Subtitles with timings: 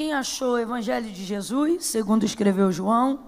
[0.00, 3.20] Quem achou o Evangelho de Jesus, segundo escreveu João,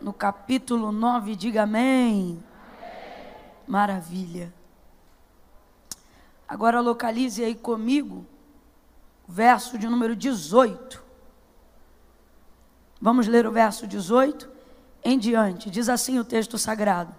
[0.00, 2.40] no capítulo 9, diga amém.
[2.78, 3.34] amém.
[3.66, 4.54] Maravilha.
[6.46, 8.24] Agora localize aí comigo
[9.28, 11.02] o verso de número 18.
[13.00, 14.48] Vamos ler o verso 18
[15.02, 15.70] em diante.
[15.70, 17.16] Diz assim o texto sagrado.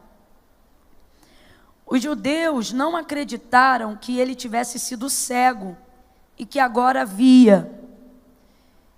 [1.86, 5.76] Os judeus não acreditaram que ele tivesse sido cego
[6.38, 7.83] e que agora via.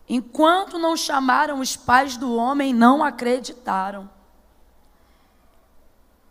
[0.07, 4.09] Enquanto não chamaram os pais do homem, não acreditaram.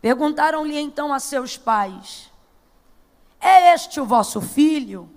[0.01, 2.31] Perguntaram-lhe então a seus pais:
[3.39, 5.09] É este o vosso filho?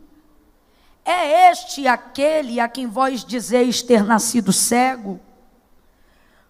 [1.04, 5.20] É este aquele a quem vós dizeis ter nascido cego?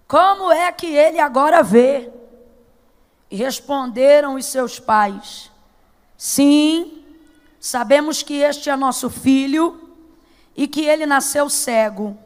[0.06, 2.10] Como é que ele agora vê?
[3.30, 5.50] E responderam os seus pais:
[6.16, 7.04] Sim,
[7.60, 9.87] sabemos que este é nosso filho
[10.58, 12.18] e que ele nasceu cego.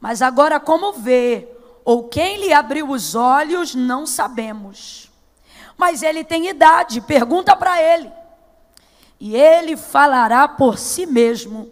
[0.00, 1.46] Mas agora, como vê,
[1.84, 5.10] ou quem lhe abriu os olhos, não sabemos.
[5.76, 8.10] Mas ele tem idade, pergunta para ele.
[9.20, 11.70] E ele falará por si mesmo.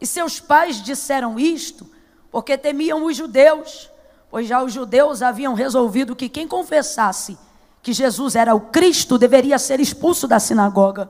[0.00, 1.88] E seus pais disseram isto
[2.28, 3.88] porque temiam os judeus,
[4.28, 7.38] pois já os judeus haviam resolvido que quem confessasse
[7.80, 11.08] que Jesus era o Cristo deveria ser expulso da sinagoga.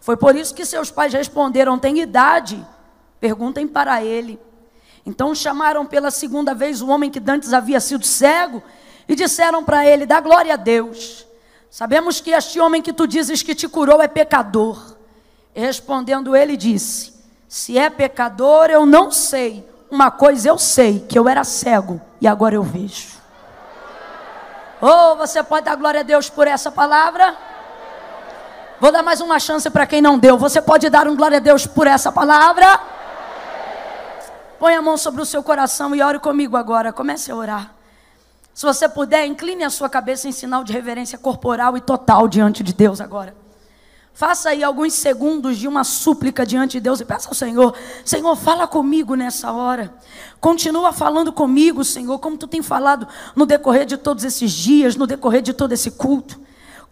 [0.00, 2.64] Foi por isso que seus pais responderam: tem idade
[3.20, 4.38] Perguntem para ele.
[5.04, 8.62] Então chamaram pela segunda vez o homem que dantes havia sido cego
[9.08, 11.26] e disseram para ele: Dá glória a Deus.
[11.70, 14.96] Sabemos que este homem que tu dizes que te curou é pecador.
[15.54, 17.14] E respondendo ele, disse:
[17.48, 19.66] Se é pecador, eu não sei.
[19.90, 23.16] Uma coisa eu sei, que eu era cego e agora eu vejo.
[24.80, 27.34] Ou oh, você pode dar glória a Deus por essa palavra?
[28.78, 30.36] Vou dar mais uma chance para quem não deu.
[30.36, 32.78] Você pode dar um glória a Deus por essa palavra?
[34.58, 36.92] Põe a mão sobre o seu coração e ore comigo agora.
[36.92, 37.74] Comece a orar.
[38.52, 42.64] Se você puder, incline a sua cabeça em sinal de reverência corporal e total diante
[42.64, 43.34] de Deus agora.
[44.12, 47.72] Faça aí alguns segundos de uma súplica diante de Deus e peça ao Senhor:
[48.04, 49.94] Senhor, fala comigo nessa hora.
[50.40, 53.06] Continua falando comigo, Senhor, como tu tem falado
[53.36, 56.47] no decorrer de todos esses dias, no decorrer de todo esse culto.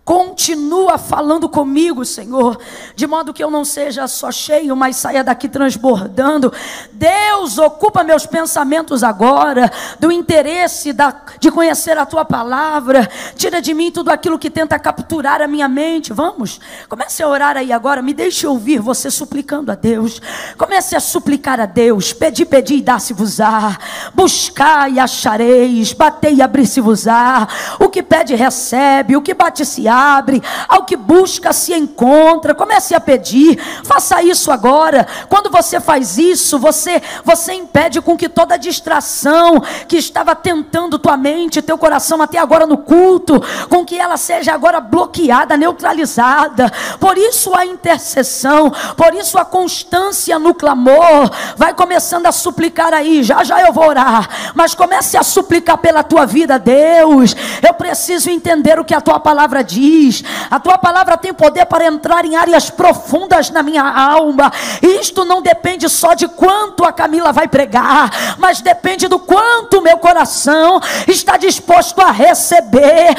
[0.06, 2.60] Continua falando comigo, Senhor,
[2.94, 6.52] de modo que eu não seja só cheio, mas saia daqui transbordando.
[6.92, 9.68] Deus, ocupa meus pensamentos agora,
[9.98, 13.10] do interesse da, de conhecer a tua palavra.
[13.34, 16.12] Tira de mim tudo aquilo que tenta capturar a minha mente.
[16.12, 18.00] Vamos, comece a orar aí agora.
[18.00, 20.22] Me deixe ouvir você suplicando a Deus.
[20.56, 22.12] Comece a suplicar a Deus.
[22.12, 23.76] Pedi, pedi e dá-se-vos-á.
[24.14, 25.92] Buscar e achareis.
[25.92, 27.48] Batei e abrir-se-vos-á.
[27.80, 29.16] O que pede, recebe.
[29.16, 32.54] O que bate, se abre, ao que busca se encontra.
[32.54, 35.06] Comece a pedir, faça isso agora.
[35.28, 41.16] Quando você faz isso, você você impede com que toda distração que estava tentando tua
[41.16, 46.70] mente, teu coração até agora no culto, com que ela seja agora bloqueada, neutralizada.
[47.00, 51.30] Por isso a intercessão, por isso a constância no clamor.
[51.56, 56.02] Vai começando a suplicar aí, já já eu vou orar, mas comece a suplicar pela
[56.02, 57.34] tua vida, Deus.
[57.66, 60.22] Eu preciso entender o que a tua palavra diz diz.
[60.50, 64.52] A tua palavra tem poder para entrar em áreas profundas na minha alma.
[64.82, 69.82] Isto não depende só de quanto a Camila vai pregar, mas depende do quanto o
[69.82, 73.14] meu coração está disposto a receber.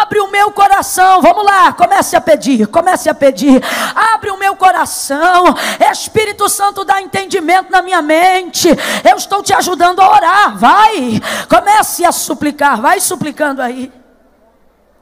[0.00, 1.20] Abre o meu coração.
[1.20, 3.62] Vamos lá, comece a pedir, comece a pedir.
[3.94, 5.44] Abre o meu coração.
[5.90, 8.68] Espírito Santo dá entendimento na minha mente.
[9.08, 10.58] Eu estou te ajudando a orar.
[10.58, 12.80] Vai, comece a suplicar.
[12.80, 13.92] Vai suplicando aí.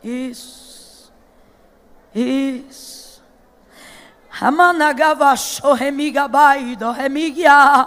[0.02, 0.61] Isso.
[2.14, 3.22] Isso.
[4.40, 7.86] Amanagavasho remigabaido remigia.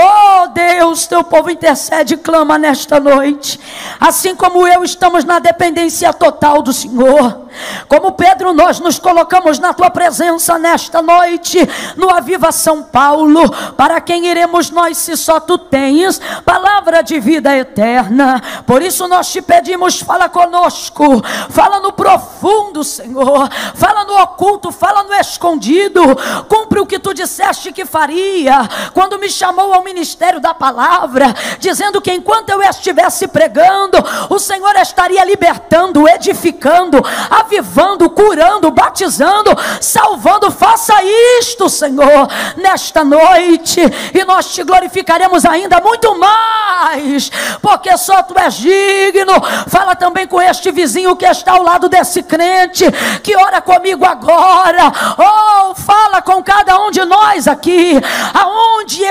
[0.00, 3.58] Oh Deus, teu povo intercede e clama nesta noite.
[3.98, 7.48] Assim como eu estamos na dependência total do Senhor.
[7.88, 11.58] Como Pedro, nós nos colocamos na tua presença nesta noite,
[11.96, 13.50] no Aviva São Paulo.
[13.76, 18.40] Para quem iremos nós se só tu tens palavra de vida eterna?
[18.66, 25.02] Por isso nós te pedimos, fala conosco, fala no profundo, Senhor, fala no oculto, fala
[25.02, 26.00] no escondido.
[26.48, 32.00] Cumpre o que tu disseste que faria quando me chamou ao ministério da palavra, dizendo
[32.00, 33.98] que enquanto eu estivesse pregando,
[34.28, 39.50] o Senhor estaria libertando, edificando, avivando, curando, batizando,
[39.80, 40.50] salvando.
[40.50, 40.94] Faça
[41.38, 43.80] isto, Senhor, nesta noite,
[44.12, 47.30] e nós te glorificaremos ainda muito mais,
[47.62, 49.32] porque só tu és digno.
[49.68, 52.84] Fala também com este vizinho que está ao lado desse crente,
[53.22, 54.92] que ora comigo agora.
[55.16, 57.94] Oh, fala com cada um de nós aqui,
[58.34, 59.02] aonde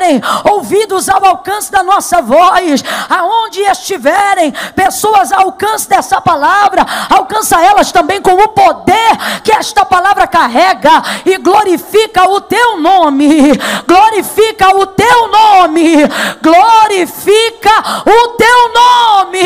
[0.00, 0.20] estiverem
[0.50, 7.92] ouvidos ao alcance da nossa voz, aonde estiverem pessoas ao alcance dessa palavra, alcança elas
[7.92, 13.52] também com o poder que esta palavra carrega e glorifica o teu nome,
[13.86, 15.96] glorifica o teu nome,
[16.40, 19.40] glorifica o teu nome,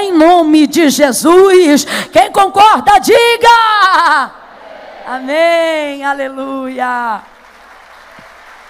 [0.00, 1.84] em nome de Jesus.
[2.12, 4.30] Quem concorda, diga.
[5.06, 7.35] Amém, aleluia.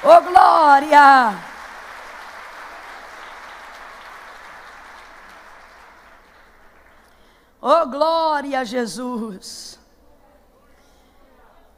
[0.08, 1.36] Oh glória.
[7.60, 9.80] Oh glória a Jesus.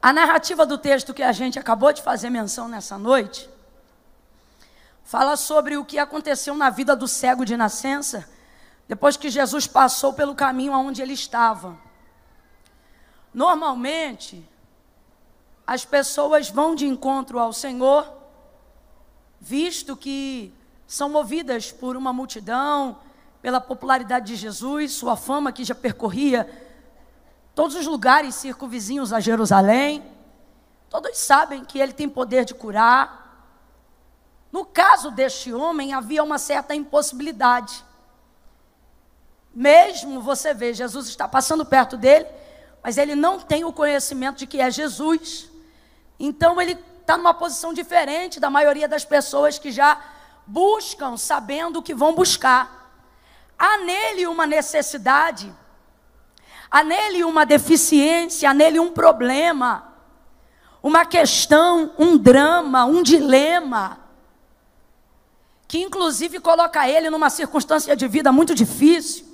[0.02, 3.48] A narrativa do texto que a gente acabou de fazer menção nessa noite
[5.04, 8.28] fala sobre o que aconteceu na vida do cego de nascença
[8.86, 11.78] depois que Jesus passou pelo caminho aonde ele estava.
[13.32, 14.46] Normalmente,
[15.66, 18.17] as pessoas vão de encontro ao Senhor,
[19.48, 20.52] visto que
[20.86, 22.98] são movidas por uma multidão,
[23.40, 26.46] pela popularidade de Jesus, sua fama que já percorria
[27.54, 30.04] todos os lugares circunvizinhos a Jerusalém.
[30.90, 33.56] Todos sabem que ele tem poder de curar.
[34.52, 37.82] No caso deste homem, havia uma certa impossibilidade.
[39.54, 42.26] Mesmo você vê, Jesus está passando perto dele,
[42.82, 45.50] mas ele não tem o conhecimento de que é Jesus.
[46.20, 46.76] Então ele
[47.08, 49.98] está numa posição diferente da maioria das pessoas que já
[50.46, 52.92] buscam sabendo o que vão buscar.
[53.58, 55.50] Há nele uma necessidade,
[56.70, 59.90] há nele uma deficiência, há nele um problema,
[60.82, 64.00] uma questão, um drama, um dilema,
[65.66, 69.26] que inclusive coloca ele numa circunstância de vida muito difícil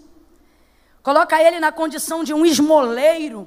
[1.02, 3.46] coloca ele na condição de um esmoleiro,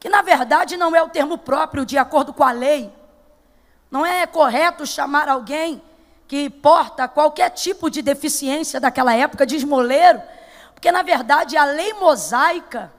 [0.00, 2.90] que na verdade não é o termo próprio de acordo com a lei.
[3.90, 5.82] Não é correto chamar alguém
[6.26, 10.22] que porta qualquer tipo de deficiência daquela época de esmoleiro,
[10.74, 12.92] porque na verdade a lei mosaica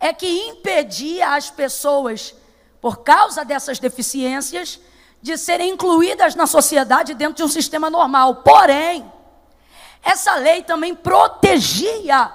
[0.00, 2.34] é que impedia as pessoas,
[2.80, 4.80] por causa dessas deficiências,
[5.22, 8.36] de serem incluídas na sociedade dentro de um sistema normal.
[8.36, 9.10] Porém,
[10.02, 12.32] essa lei também protegia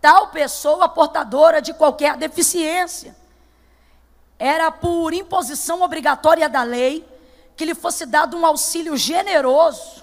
[0.00, 3.14] tal pessoa portadora de qualquer deficiência.
[4.38, 7.06] Era por imposição obrigatória da lei
[7.56, 10.02] que lhe fosse dado um auxílio generoso,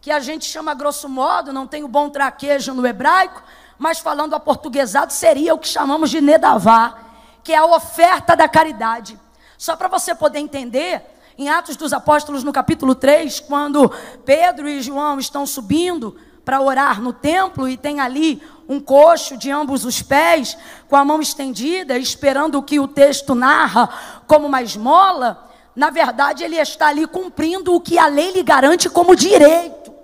[0.00, 3.42] que a gente chama grosso modo, não tem o bom traquejo no hebraico,
[3.78, 6.98] mas falando a portuguesado seria o que chamamos de nedavá,
[7.42, 9.18] que é a oferta da caridade.
[9.56, 11.02] Só para você poder entender,
[11.36, 13.90] em Atos dos Apóstolos, no capítulo 3, quando
[14.24, 19.50] Pedro e João estão subindo para orar no templo e tem ali um coxo de
[19.50, 20.56] ambos os pés,
[20.88, 23.88] com a mão estendida, esperando o que o texto narra
[24.26, 25.47] como uma esmola,
[25.78, 29.94] na verdade ele está ali cumprindo o que a lei lhe garante como direito.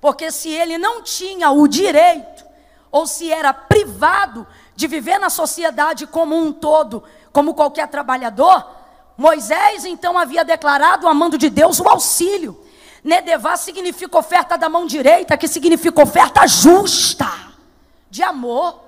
[0.00, 2.44] Porque se ele não tinha o direito,
[2.88, 4.46] ou se era privado
[4.76, 7.02] de viver na sociedade como um todo,
[7.32, 8.64] como qualquer trabalhador,
[9.18, 12.56] Moisés então havia declarado, amando de Deus, o auxílio.
[13.02, 17.28] Nedevá significa oferta da mão direita, que significa oferta justa,
[18.08, 18.84] de amor.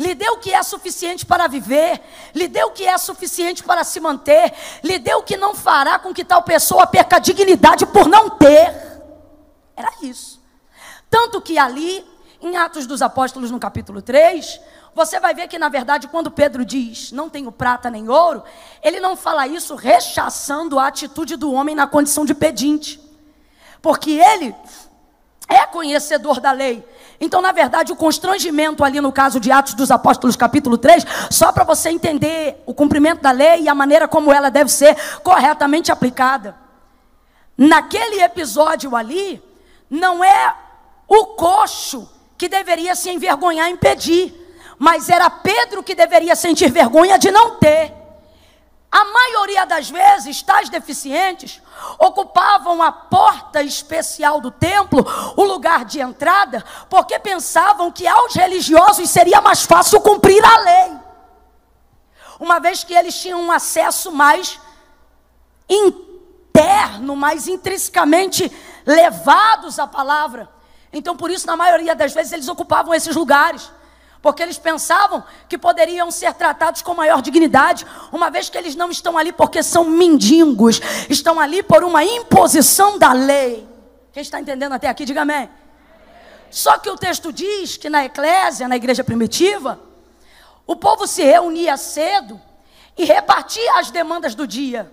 [0.00, 2.00] Lhe deu o que é suficiente para viver,
[2.34, 4.52] lhe deu o que é suficiente para se manter,
[4.82, 8.30] lhe deu o que não fará com que tal pessoa perca a dignidade por não
[8.30, 8.74] ter.
[9.76, 10.40] Era isso.
[11.10, 12.02] Tanto que ali,
[12.40, 14.58] em Atos dos Apóstolos, no capítulo 3,
[14.94, 18.42] você vai ver que, na verdade, quando Pedro diz não tenho prata nem ouro,
[18.82, 23.10] ele não fala isso rechaçando a atitude do homem na condição de pedinte
[23.82, 24.54] porque ele
[25.48, 26.84] é conhecedor da lei.
[27.20, 31.52] Então, na verdade, o constrangimento ali no caso de Atos dos Apóstolos, capítulo 3, só
[31.52, 35.92] para você entender o cumprimento da lei e a maneira como ela deve ser corretamente
[35.92, 36.56] aplicada.
[37.58, 39.42] Naquele episódio ali,
[39.90, 40.54] não é
[41.06, 44.34] o coxo que deveria se envergonhar em pedir,
[44.78, 47.99] mas era Pedro que deveria sentir vergonha de não ter.
[48.92, 51.62] A maioria das vezes, tais deficientes
[51.96, 55.06] ocupavam a porta especial do templo,
[55.36, 60.98] o lugar de entrada, porque pensavam que aos religiosos seria mais fácil cumprir a lei.
[62.40, 64.58] Uma vez que eles tinham um acesso mais
[65.68, 68.50] interno, mais intrinsecamente
[68.84, 70.48] levados à palavra.
[70.92, 73.70] Então, por isso, na maioria das vezes, eles ocupavam esses lugares
[74.22, 78.90] porque eles pensavam que poderiam ser tratados com maior dignidade, uma vez que eles não
[78.90, 83.66] estão ali porque são mendigos, estão ali por uma imposição da lei.
[84.12, 85.48] Quem está entendendo até aqui, diga amém.
[86.50, 89.80] Só que o texto diz que na eclésia, na igreja primitiva,
[90.66, 92.40] o povo se reunia cedo
[92.98, 94.92] e repartia as demandas do dia.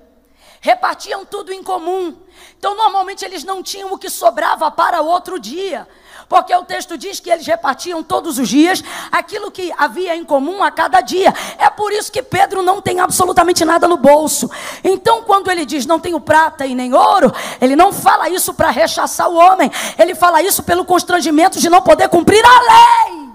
[0.61, 2.15] Repartiam tudo em comum.
[2.57, 5.87] Então, normalmente, eles não tinham o que sobrava para outro dia
[6.27, 10.61] porque o texto diz que eles repartiam todos os dias aquilo que havia em comum
[10.61, 11.33] a cada dia.
[11.57, 14.49] É por isso que Pedro não tem absolutamente nada no bolso.
[14.83, 17.31] Então, quando ele diz não tenho prata e nem ouro,
[17.61, 21.81] ele não fala isso para rechaçar o homem, ele fala isso pelo constrangimento de não
[21.81, 23.29] poder cumprir a lei.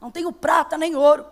[0.00, 1.26] Não tenho prata nem ouro.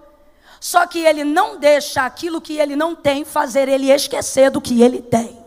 [0.59, 4.83] Só que ele não deixa aquilo que ele não tem fazer ele esquecer do que
[4.83, 5.39] ele tem.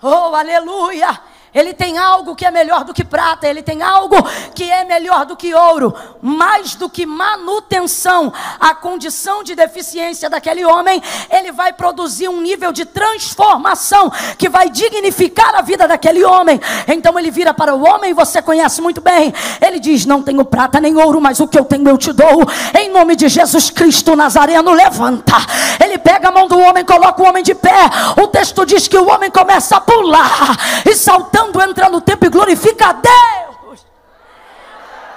[0.00, 1.20] Oh, aleluia!
[1.54, 4.16] Ele tem algo que é melhor do que prata, ele tem algo
[4.54, 10.64] que é melhor do que ouro, mais do que manutenção, a condição de deficiência daquele
[10.64, 16.60] homem, ele vai produzir um nível de transformação que vai dignificar a vida daquele homem.
[16.86, 19.32] Então ele vira para o homem, você conhece muito bem.
[19.60, 22.44] Ele diz: Não tenho prata nem ouro, mas o que eu tenho eu te dou.
[22.78, 25.36] Em nome de Jesus Cristo Nazareno, levanta.
[25.82, 27.90] Ele pega a mão do homem, coloca o homem de pé.
[28.22, 32.26] O texto diz que o homem começa a pular e saltar saltando, entra no templo
[32.26, 33.86] e glorifica a Deus.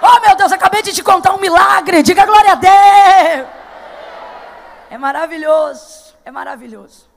[0.00, 2.02] Oh meu Deus, acabei de te contar um milagre.
[2.02, 3.48] Diga glória a Deus.
[4.90, 7.10] É maravilhoso, é maravilhoso.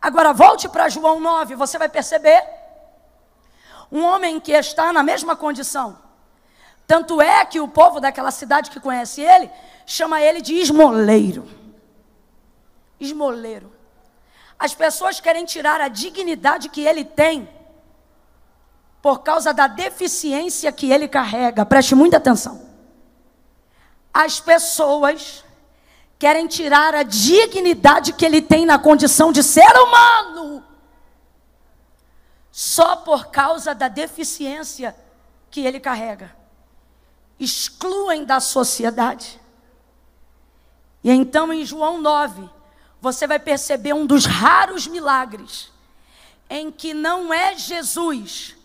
[0.00, 2.42] Agora volte para João 9, você vai perceber
[3.90, 5.98] um homem que está na mesma condição.
[6.86, 9.50] Tanto é que o povo daquela cidade que conhece ele
[9.84, 11.48] chama ele de esmoleiro.
[13.00, 13.72] Esmoleiro.
[14.58, 17.55] As pessoas querem tirar a dignidade que ele tem
[19.06, 21.64] por causa da deficiência que ele carrega.
[21.64, 22.60] Preste muita atenção.
[24.12, 25.44] As pessoas
[26.18, 30.64] querem tirar a dignidade que ele tem na condição de ser humano,
[32.50, 34.92] só por causa da deficiência
[35.52, 36.36] que ele carrega.
[37.38, 39.40] Excluem da sociedade.
[41.04, 42.50] E então em João 9,
[43.00, 45.70] você vai perceber um dos raros milagres
[46.50, 48.56] em que não é Jesus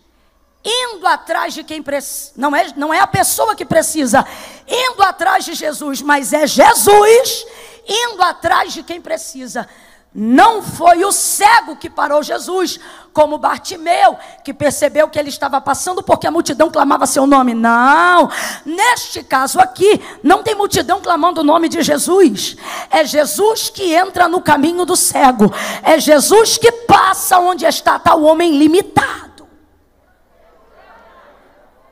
[0.64, 2.34] indo atrás de quem precisa.
[2.36, 4.26] Não é, não é a pessoa que precisa,
[4.68, 7.46] indo atrás de Jesus, mas é Jesus
[7.88, 9.68] indo atrás de quem precisa.
[10.14, 12.78] Não foi o cego que parou Jesus,
[13.14, 17.54] como Bartimeu, que percebeu que ele estava passando porque a multidão clamava seu nome.
[17.54, 18.30] Não,
[18.66, 22.58] neste caso aqui, não tem multidão clamando o nome de Jesus.
[22.90, 25.50] É Jesus que entra no caminho do cego.
[25.82, 29.31] É Jesus que passa onde está tal homem limitado.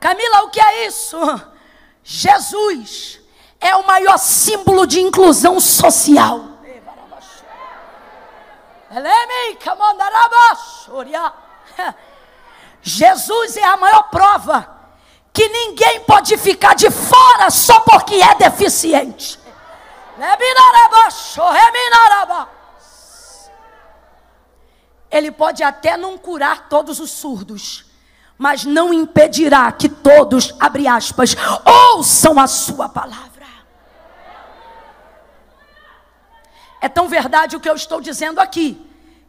[0.00, 1.18] Camila, o que é isso?
[2.02, 3.20] Jesus
[3.60, 6.40] é o maior símbolo de inclusão social.
[12.80, 14.80] Jesus é a maior prova
[15.34, 19.38] que ninguém pode ficar de fora só porque é deficiente.
[25.10, 27.89] Ele pode até não curar todos os surdos
[28.40, 31.36] mas não impedirá que todos, abre aspas,
[31.92, 33.44] ouçam a sua palavra.
[36.80, 38.80] É tão verdade o que eu estou dizendo aqui,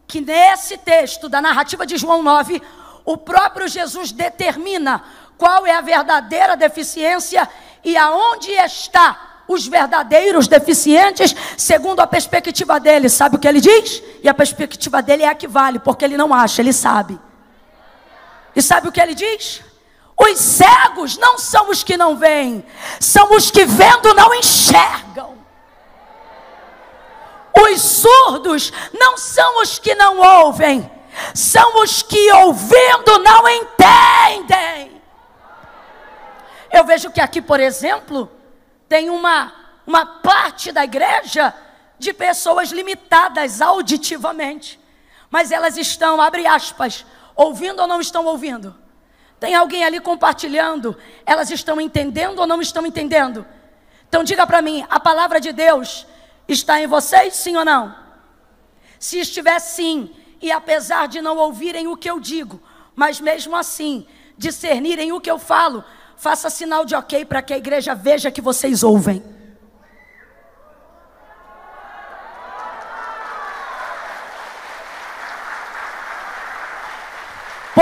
[0.06, 2.62] que nesse texto da narrativa de João 9,
[3.04, 5.04] o próprio Jesus determina
[5.36, 7.46] qual é a verdadeira deficiência
[7.84, 13.10] e aonde está os verdadeiros deficientes, segundo a perspectiva dele.
[13.10, 14.02] Sabe o que ele diz?
[14.22, 17.20] E a perspectiva dele é a que vale, porque ele não acha, ele sabe.
[18.54, 19.62] E sabe o que ele diz?
[20.18, 22.64] Os cegos não são os que não veem,
[23.00, 25.36] são os que vendo não enxergam.
[27.58, 30.90] Os surdos não são os que não ouvem,
[31.34, 35.02] são os que ouvindo não entendem.
[36.70, 38.30] Eu vejo que aqui, por exemplo,
[38.88, 39.52] tem uma,
[39.86, 41.54] uma parte da igreja
[41.98, 44.80] de pessoas limitadas auditivamente,
[45.30, 48.74] mas elas estão, abre aspas, ouvindo ou não estão ouvindo?
[49.38, 50.96] Tem alguém ali compartilhando?
[51.26, 53.44] Elas estão entendendo ou não estão entendendo?
[54.08, 56.06] Então diga para mim, a palavra de Deus
[56.46, 57.94] está em vocês, sim ou não?
[58.98, 60.10] Se estiver sim,
[60.40, 62.60] e apesar de não ouvirem o que eu digo,
[62.94, 65.84] mas mesmo assim discernirem o que eu falo,
[66.16, 69.22] faça sinal de ok para que a igreja veja que vocês ouvem.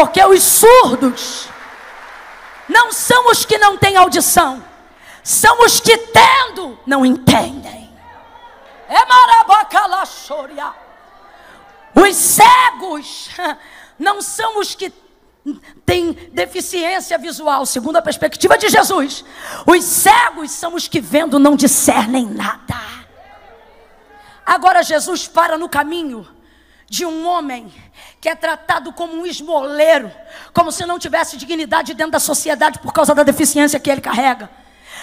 [0.01, 1.47] Porque os surdos
[2.67, 4.65] não são os que não têm audição,
[5.23, 7.95] são os que tendo não entendem.
[8.89, 10.73] É marabacalaxoria.
[11.95, 13.29] Os cegos
[13.99, 14.91] não são os que
[15.85, 19.23] têm deficiência visual, segundo a perspectiva de Jesus.
[19.67, 22.81] Os cegos são os que vendo não discernem nada.
[24.47, 26.27] Agora Jesus para no caminho
[26.91, 27.73] de um homem
[28.21, 30.11] que é tratado como um esmoleiro,
[30.53, 34.51] como se não tivesse dignidade dentro da sociedade por causa da deficiência que ele carrega.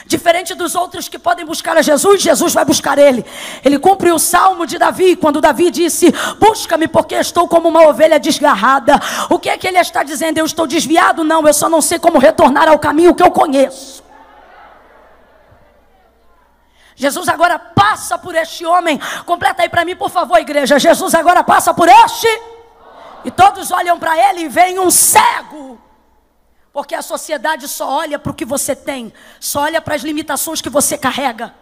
[0.06, 3.26] Diferente dos outros que podem buscar a Jesus, Jesus vai buscar ele.
[3.64, 8.20] Ele cumpre o salmo de Davi, quando Davi disse: Busca-me, porque estou como uma ovelha
[8.20, 9.00] desgarrada.
[9.30, 10.38] O que é que ele está dizendo?
[10.38, 11.24] Eu estou desviado?
[11.24, 14.04] Não, eu só não sei como retornar ao caminho que eu conheço.
[16.98, 19.00] Jesus agora passa por este homem.
[19.24, 20.80] Completa aí para mim, por favor, igreja.
[20.80, 22.28] Jesus agora passa por este.
[23.24, 25.80] E todos olham para ele e veem um cego.
[26.74, 30.60] Porque a sociedade só olha para o que você tem, só olha para as limitações
[30.60, 31.54] que você carrega.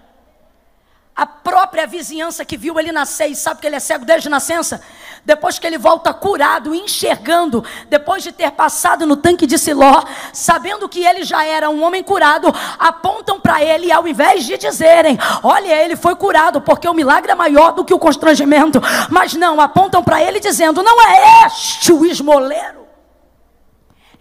[1.13, 4.82] A própria vizinhança que viu ele nascer e sabe que ele é cego desde nascença,
[5.25, 10.88] depois que ele volta curado, enxergando, depois de ter passado no tanque de Siló, sabendo
[10.88, 15.74] que ele já era um homem curado, apontam para ele, ao invés de dizerem: Olha,
[15.84, 18.79] ele foi curado, porque o milagre é maior do que o constrangimento.
[19.10, 22.86] Mas não, apontam para ele dizendo: Não é este o esmoleiro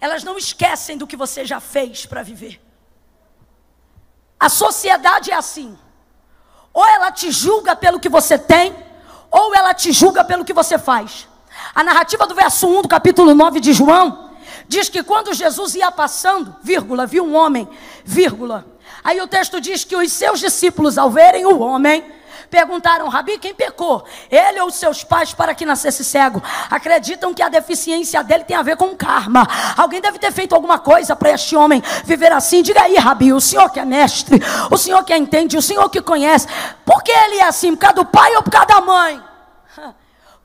[0.05, 2.61] elas não esquecem do que você já fez para viver.
[4.39, 5.77] A sociedade é assim.
[6.73, 8.75] Ou ela te julga pelo que você tem,
[9.31, 11.27] ou ela te julga pelo que você faz.
[11.73, 14.31] A narrativa do verso 1 do capítulo 9 de João
[14.67, 17.67] diz que quando Jesus ia passando, vírgula, viu um homem,
[18.03, 18.65] vírgula.
[19.03, 22.03] Aí o texto diz que os seus discípulos, ao verem o homem,
[22.55, 24.05] Perguntaram, Rabi, quem pecou?
[24.31, 26.41] Ele ou seus pais para que nascesse cego?
[26.69, 29.45] Acreditam que a deficiência dele tem a ver com karma.
[29.75, 32.61] Alguém deve ter feito alguma coisa para este homem viver assim.
[32.61, 36.01] Diga aí, Rabi, o senhor que é mestre, o senhor que entende, o senhor que
[36.01, 36.47] conhece.
[36.85, 37.75] Por que ele é assim?
[37.75, 39.21] Por causa do pai ou por causa da mãe?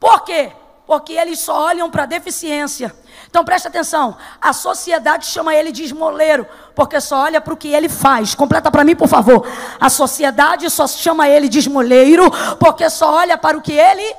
[0.00, 0.50] Por quê?
[0.88, 2.92] Porque eles só olham para a deficiência.
[3.30, 6.44] Então preste atenção, a sociedade chama ele de esmoleiro,
[6.74, 8.34] porque só olha para o que ele faz.
[8.34, 9.46] Completa para mim, por favor.
[9.80, 14.16] A sociedade só chama ele de esmoleiro, porque só olha para o que ele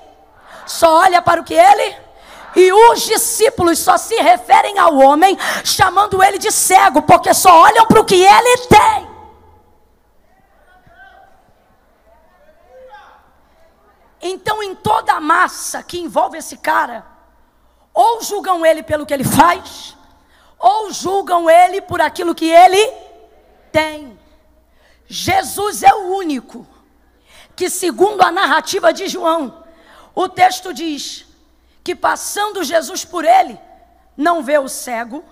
[0.65, 1.95] só olha para o que ele
[2.55, 7.85] e os discípulos só se referem ao homem chamando ele de cego, porque só olham
[7.85, 9.11] para o que ele tem.
[14.23, 17.05] Então, em toda a massa que envolve esse cara,
[17.93, 19.95] ou julgam ele pelo que ele faz,
[20.57, 22.91] ou julgam ele por aquilo que ele
[23.71, 24.19] tem.
[25.07, 26.65] Jesus é o único
[27.55, 29.63] que, segundo a narrativa de João,
[30.15, 31.25] o texto diz
[31.83, 33.59] que passando Jesus por ele,
[34.15, 35.23] não vê o cego,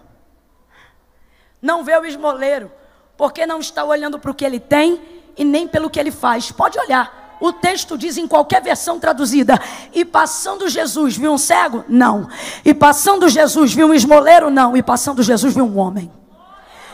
[1.62, 2.72] não vê o esmoleiro,
[3.16, 6.52] porque não está olhando para o que ele tem e nem pelo que ele faz.
[6.52, 7.19] Pode olhar.
[7.40, 9.60] O texto diz em qualquer versão traduzida:
[9.94, 11.86] E passando Jesus viu um cego?
[11.88, 12.28] Não.
[12.66, 14.50] E passando Jesus viu um esmoleiro?
[14.50, 14.76] Não.
[14.76, 16.12] E passando Jesus viu um homem.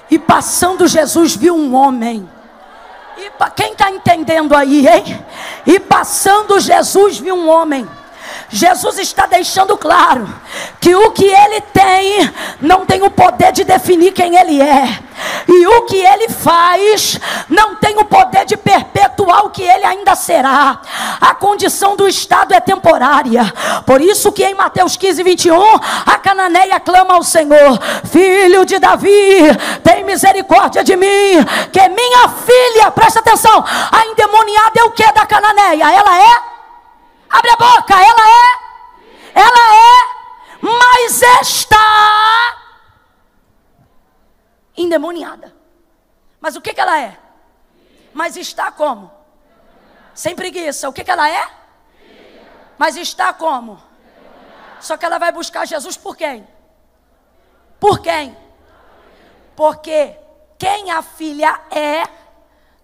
[0.10, 2.30] E passando Jesus viu um homem.
[3.18, 5.26] E quem está entendendo aí, hein?
[5.66, 7.88] E passando Jesus viu um homem.
[8.50, 10.28] Jesus está deixando claro
[10.80, 12.32] que o que ele tem
[12.62, 15.00] não tem o poder de definir quem ele é,
[15.48, 20.16] e o que ele faz não tem o poder de perpetuar o que ele ainda
[20.16, 20.80] será.
[21.20, 23.52] A condição do Estado é temporária,
[23.86, 25.56] por isso que em Mateus 15, 21,
[26.06, 29.40] a cananeia clama ao Senhor: Filho de Davi,
[29.84, 35.26] tem misericórdia de mim, que minha filha, presta atenção, a endemoniada é o que da
[35.26, 35.92] cananeia?
[35.94, 36.55] Ela é
[37.38, 38.66] Abre a boca, ela é.
[39.34, 40.16] Ela é.
[40.62, 42.58] Mas está
[44.78, 45.54] endemoniada.
[46.40, 47.20] Mas o que, que ela é?
[48.14, 49.12] Mas está como?
[50.14, 50.88] Sem preguiça.
[50.88, 51.46] O que, que ela é?
[52.78, 53.82] Mas está como?
[54.80, 56.48] Só que ela vai buscar Jesus por quem?
[57.80, 58.38] Por quem?
[59.58, 60.18] Porque
[60.58, 62.08] quem a filha é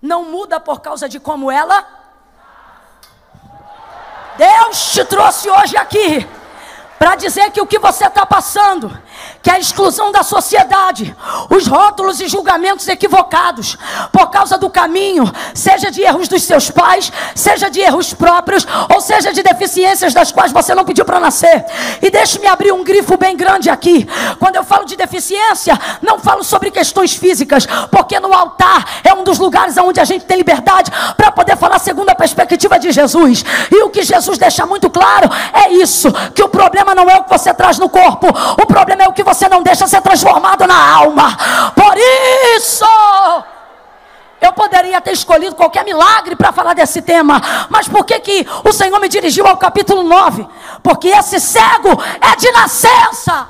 [0.02, 2.01] não muda por causa de como ela
[4.42, 6.28] Deus te trouxe hoje aqui
[7.02, 8.96] para dizer que o que você está passando,
[9.42, 11.16] que é a exclusão da sociedade,
[11.50, 13.76] os rótulos e julgamentos equivocados,
[14.12, 15.24] por causa do caminho,
[15.56, 20.32] seja de erros dos seus pais, seja de erros próprios, ou seja de deficiências das
[20.32, 21.66] quais você não pediu para nascer.
[22.04, 24.08] E deixe-me abrir um grifo bem grande aqui.
[24.38, 29.24] Quando eu falo de deficiência, não falo sobre questões físicas, porque no altar é um
[29.24, 33.44] dos lugares onde a gente tem liberdade para poder falar segundo a perspectiva de Jesus.
[33.72, 37.18] E o que Jesus deixa muito claro é isso: que o problema problema não é
[37.18, 40.02] o que você traz no corpo, o problema é o que você não deixa ser
[40.02, 41.38] transformado na alma.
[41.76, 41.98] Por
[42.56, 42.86] isso.
[44.40, 48.72] Eu poderia ter escolhido qualquer milagre para falar desse tema, mas por que, que o
[48.72, 50.48] Senhor me dirigiu ao capítulo 9?
[50.82, 53.48] Porque esse cego é de nascença.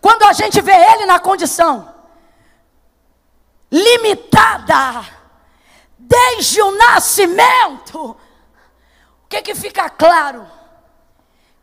[0.00, 1.92] Quando a gente vê ele na condição
[3.70, 5.04] limitada,
[5.98, 8.16] desde o nascimento.
[9.34, 10.46] Que que fica claro?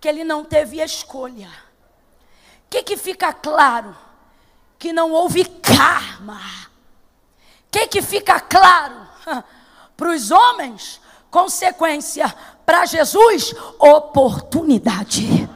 [0.02, 1.48] Que ele não teve escolha.
[1.48, 3.96] O que que fica claro?
[4.78, 6.42] Que não houve karma.
[7.38, 9.08] O que que fica claro?
[9.96, 12.36] Para os homens, consequência.
[12.66, 15.48] Para Jesus, oportunidade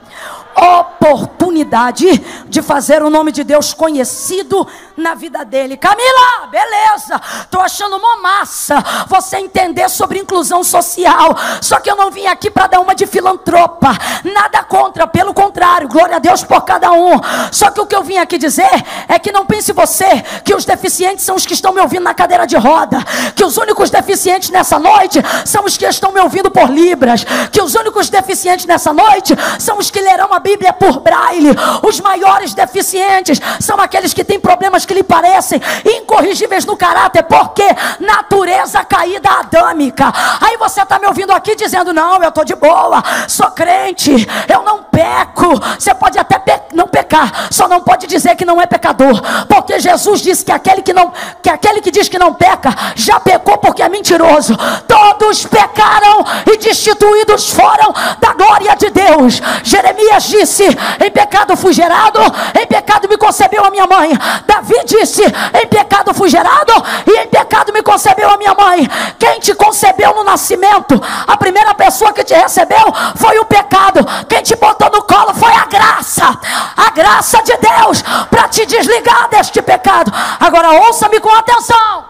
[0.55, 2.05] oportunidade
[2.47, 4.65] de fazer o nome de Deus conhecido
[4.97, 5.77] na vida dele.
[5.77, 11.35] Camila, beleza, tô achando uma massa você entender sobre inclusão social.
[11.61, 15.87] Só que eu não vim aqui para dar uma de filantropa, nada contra, pelo contrário,
[15.87, 17.19] glória a Deus por cada um.
[17.51, 18.69] Só que o que eu vim aqui dizer
[19.07, 22.13] é que não pense você que os deficientes são os que estão me ouvindo na
[22.13, 22.97] cadeira de roda,
[23.35, 27.61] que os únicos deficientes nessa noite são os que estão me ouvindo por libras, que
[27.61, 31.51] os únicos deficientes nessa noite são os que lerão a Bíblia por braille.
[31.83, 37.65] Os maiores deficientes são aqueles que têm problemas que lhe parecem incorrigíveis no caráter, porque
[37.99, 40.11] natureza caída adâmica.
[40.41, 44.63] Aí você está me ouvindo aqui dizendo: Não, eu estou de boa, sou crente, eu
[44.63, 45.59] não peco.
[45.77, 49.79] Você pode até pe não pecar, só não pode dizer que não é pecador, porque
[49.79, 53.57] Jesus disse que aquele que não, que aquele que diz que não peca, já pecou
[53.57, 54.55] porque é mentiroso.
[54.87, 59.41] Todos pecaram e destituídos foram da glória de Deus.
[59.63, 60.63] Jeremias disse:
[61.03, 62.19] Em pecado fui gerado,
[62.59, 64.11] em pecado me concebeu a minha mãe.
[64.45, 66.73] Davi disse: Em pecado fui gerado,
[67.07, 68.87] e em pecado me concebeu a minha mãe.
[69.17, 72.85] Quem te concebeu no nascimento, a primeira pessoa que te recebeu
[73.15, 74.05] foi o pecado.
[74.27, 76.39] Quem te botou no colo foi a graça,
[76.75, 80.11] a graça de Deus para te desligar deste pecado.
[80.39, 82.05] Agora ouça-me com atenção.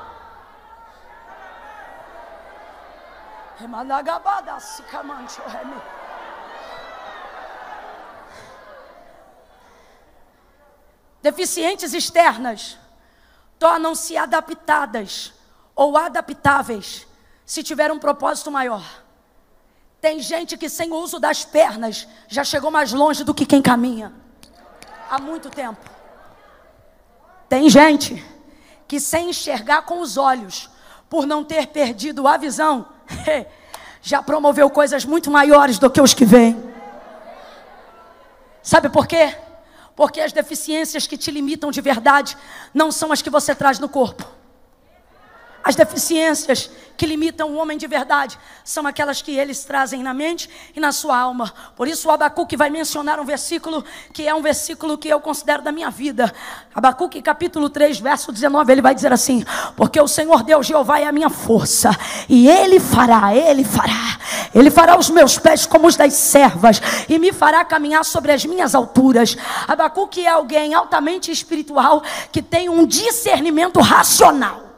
[11.26, 12.78] Deficientes externas
[13.58, 15.34] tornam-se adaptadas
[15.76, 17.08] ou adaptáveis
[17.44, 18.86] se tiver um propósito maior.
[20.00, 23.60] Tem gente que sem o uso das pernas já chegou mais longe do que quem
[23.60, 24.14] caminha
[25.10, 25.90] há muito tempo.
[27.50, 28.24] Tem gente
[28.88, 30.70] que sem enxergar com os olhos,
[31.10, 32.88] por não ter perdido a visão,
[34.00, 36.72] já promoveu coisas muito maiores do que os que vêm.
[38.62, 39.36] Sabe por quê?
[39.96, 42.38] Porque as deficiências que te limitam de verdade
[42.74, 44.35] não são as que você traz no corpo.
[45.66, 50.48] As deficiências que limitam o homem de verdade são aquelas que eles trazem na mente
[50.76, 51.52] e na sua alma.
[51.76, 55.64] Por isso o Abacuque vai mencionar um versículo que é um versículo que eu considero
[55.64, 56.32] da minha vida.
[56.74, 59.44] Abacuque capítulo 3, verso 19, ele vai dizer assim:
[59.76, 61.90] Porque o Senhor Deus Jeová é a minha força,
[62.30, 64.20] e ele fará, ele fará.
[64.54, 68.46] Ele fará os meus pés como os das servas e me fará caminhar sobre as
[68.46, 69.36] minhas alturas.
[69.68, 74.75] Abacuque é alguém altamente espiritual que tem um discernimento racional.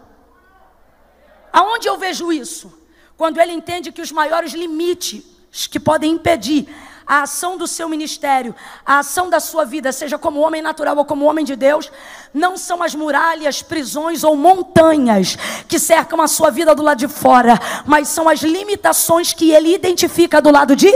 [1.58, 2.72] Aonde eu vejo isso?
[3.17, 5.24] Quando ele entende que os maiores limites
[5.65, 6.67] que podem impedir
[7.04, 8.54] a ação do seu ministério,
[8.86, 11.91] a ação da sua vida, seja como homem natural ou como homem de Deus,
[12.32, 15.36] não são as muralhas, prisões ou montanhas
[15.67, 19.74] que cercam a sua vida do lado de fora, mas são as limitações que ele
[19.74, 20.93] identifica do lado de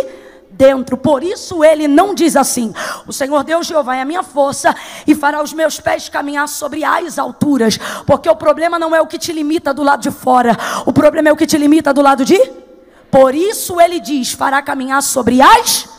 [0.61, 0.95] dentro.
[0.95, 2.71] Por isso ele não diz assim:
[3.07, 4.75] O Senhor Deus Jeová é a minha força
[5.07, 7.79] e fará os meus pés caminhar sobre as alturas.
[8.05, 11.29] Porque o problema não é o que te limita do lado de fora, o problema
[11.29, 12.39] é o que te limita do lado de.
[13.09, 15.89] Por isso ele diz: fará caminhar sobre as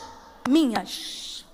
[0.48, 1.44] minhas.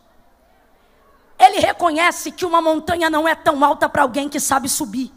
[1.38, 5.10] Ele reconhece que uma montanha não é tão alta para alguém que sabe subir.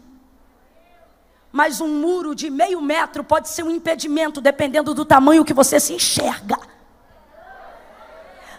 [1.50, 5.78] Mas um muro de meio metro pode ser um impedimento, dependendo do tamanho que você
[5.78, 6.71] se enxerga.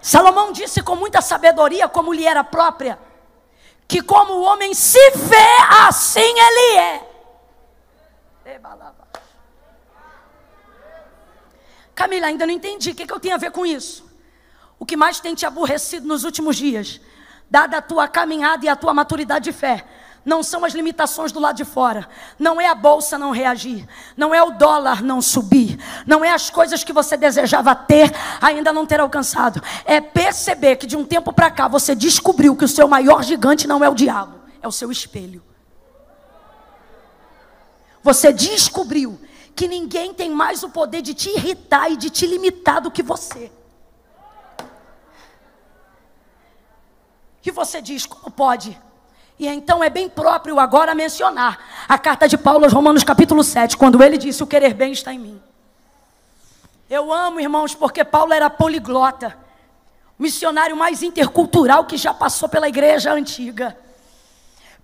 [0.03, 2.99] Salomão disse com muita sabedoria, como lhe era própria,
[3.87, 7.09] que como o homem se vê, assim ele é.
[11.95, 12.91] Camila, ainda não entendi.
[12.91, 14.05] O que, que eu tenho a ver com isso?
[14.77, 16.99] O que mais tem te aborrecido nos últimos dias,
[17.49, 19.87] dada a tua caminhada e a tua maturidade de fé,
[20.25, 22.07] não são as limitações do lado de fora,
[22.39, 26.49] não é a bolsa não reagir, não é o dólar não subir, não é as
[26.49, 31.33] coisas que você desejava ter ainda não ter alcançado, é perceber que de um tempo
[31.33, 34.71] para cá você descobriu que o seu maior gigante não é o diabo, é o
[34.71, 35.43] seu espelho.
[38.01, 39.19] Você descobriu
[39.55, 43.03] que ninguém tem mais o poder de te irritar e de te limitar do que
[43.03, 43.51] você.
[47.45, 48.79] E você diz: como pode?
[49.43, 53.75] E então é bem próprio agora mencionar a carta de Paulo aos Romanos, capítulo 7,
[53.75, 55.41] quando ele disse: O querer bem está em mim.
[56.89, 59.37] Eu amo, irmãos, porque Paulo era poliglota,
[60.17, 63.77] missionário mais intercultural que já passou pela igreja antiga.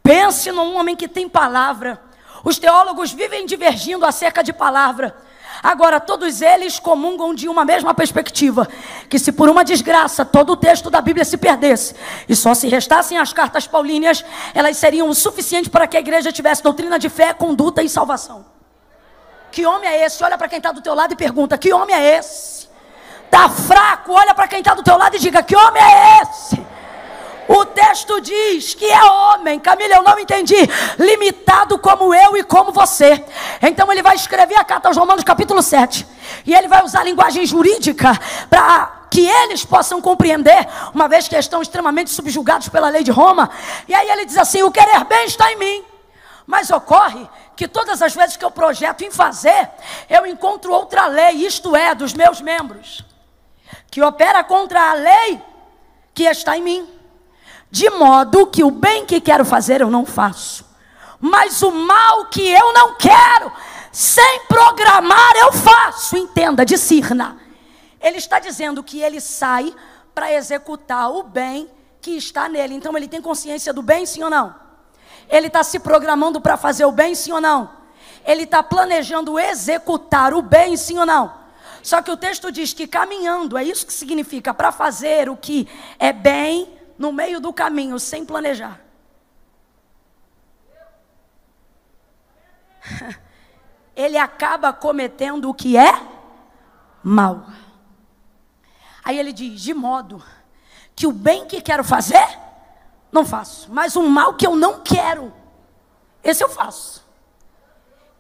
[0.04, 1.98] Pense num homem que tem palavra,
[2.44, 5.16] Os teólogos vivem divergindo acerca de palavra.
[5.62, 8.68] Agora, todos eles comungam de uma mesma perspectiva:
[9.10, 11.96] que se por uma desgraça todo o texto da Bíblia se perdesse
[12.28, 16.32] e só se restassem as cartas paulíneas, elas seriam o suficiente para que a igreja
[16.32, 18.46] tivesse doutrina de fé, conduta e salvação.
[19.52, 20.24] Que homem é esse?
[20.24, 22.70] Olha para quem está do teu lado e pergunta: que homem é esse?
[23.26, 24.14] Está fraco?
[24.14, 26.70] Olha para quem está do teu lado e diga: que homem é esse?
[27.50, 30.56] O texto diz que é homem, Camila, eu não entendi,
[31.00, 33.26] limitado como eu e como você.
[33.60, 36.06] Então ele vai escrever a carta aos Romanos, capítulo 7,
[36.46, 38.12] e ele vai usar linguagem jurídica
[38.52, 43.50] para que eles possam compreender, uma vez que estão extremamente subjugados pela lei de Roma.
[43.88, 45.84] E aí ele diz assim: o querer bem está em mim.
[46.46, 49.72] Mas ocorre que todas as vezes que eu projeto em fazer,
[50.08, 53.04] eu encontro outra lei, isto é, dos meus membros,
[53.90, 55.42] que opera contra a lei
[56.14, 56.99] que está em mim
[57.72, 60.66] de modo que o bem que quero fazer eu não faço,
[61.20, 63.52] mas o mal que eu não quero,
[63.92, 66.18] sem programar eu faço.
[66.18, 67.38] Entenda, de Sirna.
[68.02, 69.74] Ele está dizendo que ele sai
[70.16, 71.70] para executar o bem
[72.02, 72.76] que está nele.
[72.76, 74.56] Então ele tem consciência do bem, sim ou não?
[75.30, 77.70] Ele está se programando para fazer o bem, sim ou não?
[78.26, 81.34] Ele está planejando executar o bem, sim ou não?
[81.84, 85.68] Só que o texto diz que caminhando, é isso que significa, para fazer o que
[85.98, 88.82] é bem, no meio do caminho, sem planejar.
[93.96, 95.94] Ele acaba cometendo o que é
[97.02, 97.46] mal.
[99.04, 100.24] Aí ele diz: de modo
[100.96, 102.26] que o bem que quero fazer,
[103.12, 105.34] não faço, mas o mal que eu não quero,
[106.24, 107.06] esse eu faço.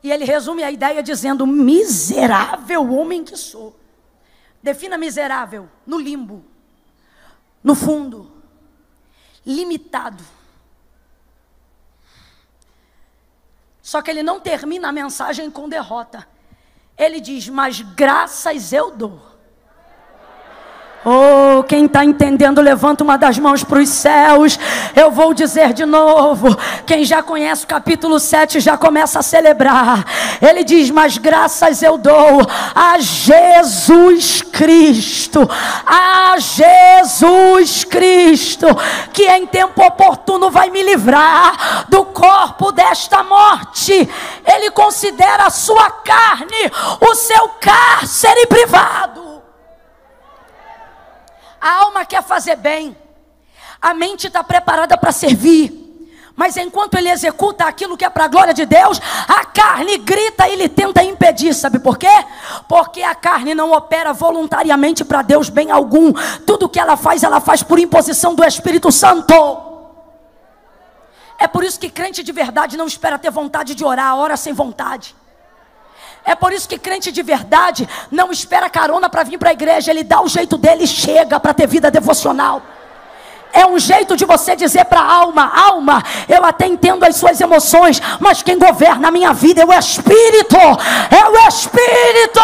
[0.01, 3.79] E ele resume a ideia dizendo: miserável homem que sou.
[4.61, 6.43] Defina miserável no limbo,
[7.63, 8.28] no fundo
[9.45, 10.23] limitado.
[13.81, 16.27] Só que ele não termina a mensagem com derrota.
[16.97, 19.29] Ele diz: Mas graças eu dou
[21.05, 24.59] Oh, quem está entendendo, levanta uma das mãos para os céus.
[24.95, 26.57] Eu vou dizer de novo.
[26.85, 30.05] Quem já conhece o capítulo 7 já começa a celebrar.
[30.41, 32.41] Ele diz: Mas graças eu dou
[32.75, 35.49] a Jesus Cristo,
[35.85, 38.67] a Jesus Cristo,
[39.13, 44.09] que em tempo oportuno vai me livrar do corpo desta morte.
[44.45, 49.28] Ele considera a sua carne o seu cárcere privado.
[51.59, 52.95] A alma quer fazer bem,
[53.81, 55.87] a mente está preparada para servir.
[56.39, 60.47] Mas enquanto ele executa aquilo que é para a glória de Deus, a carne grita
[60.47, 61.53] e ele tenta impedir.
[61.53, 62.07] Sabe por quê?
[62.65, 66.13] Porque a carne não opera voluntariamente para Deus bem algum.
[66.45, 69.33] Tudo que ela faz, ela faz por imposição do Espírito Santo.
[71.37, 74.53] É por isso que crente de verdade não espera ter vontade de orar, ora sem
[74.53, 75.13] vontade.
[76.25, 79.91] É por isso que crente de verdade não espera carona para vir para a igreja,
[79.91, 82.61] ele dá o jeito dele e chega para ter vida devocional.
[83.51, 87.41] É um jeito de você dizer para a alma: alma, eu até entendo as suas
[87.41, 92.41] emoções, mas quem governa a minha vida é o Espírito, é o Espírito,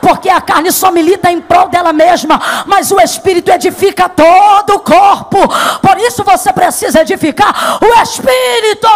[0.00, 4.80] porque a carne só milita em prol dela mesma, mas o Espírito edifica todo o
[4.80, 5.38] corpo,
[5.82, 8.88] por isso você precisa edificar o Espírito.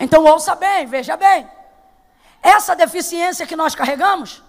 [0.00, 1.53] Então ouça bem, veja bem.
[2.44, 4.42] Essa deficiência que nós carregamos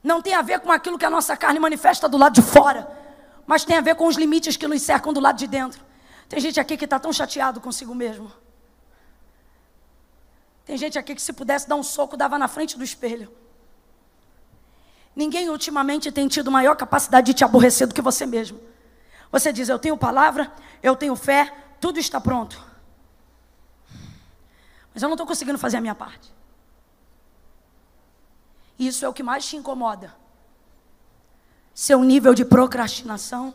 [0.00, 2.88] não tem a ver com aquilo que a nossa carne manifesta do lado de fora,
[3.44, 5.84] mas tem a ver com os limites que nos cercam do lado de dentro.
[6.28, 8.30] Tem gente aqui que está tão chateado consigo mesmo.
[10.64, 13.28] Tem gente aqui que se pudesse dar um soco, dava na frente do espelho.
[15.14, 18.60] Ninguém ultimamente tem tido maior capacidade de te aborrecer do que você mesmo.
[19.32, 20.50] Você diz: Eu tenho palavra,
[20.80, 22.62] eu tenho fé, tudo está pronto.
[24.94, 26.32] Mas eu não estou conseguindo fazer a minha parte.
[28.78, 30.14] Isso é o que mais te incomoda.
[31.74, 33.54] Seu nível de procrastinação.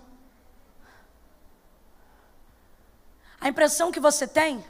[3.39, 4.63] A impressão que você tem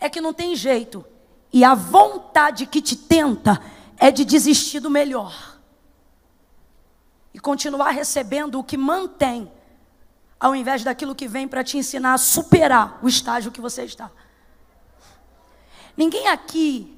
[0.00, 1.04] é que não tem jeito.
[1.52, 3.62] E a vontade que te tenta
[3.96, 5.58] é de desistir do melhor.
[7.32, 9.50] E continuar recebendo o que mantém,
[10.40, 14.10] ao invés daquilo que vem para te ensinar a superar o estágio que você está.
[15.96, 16.97] Ninguém aqui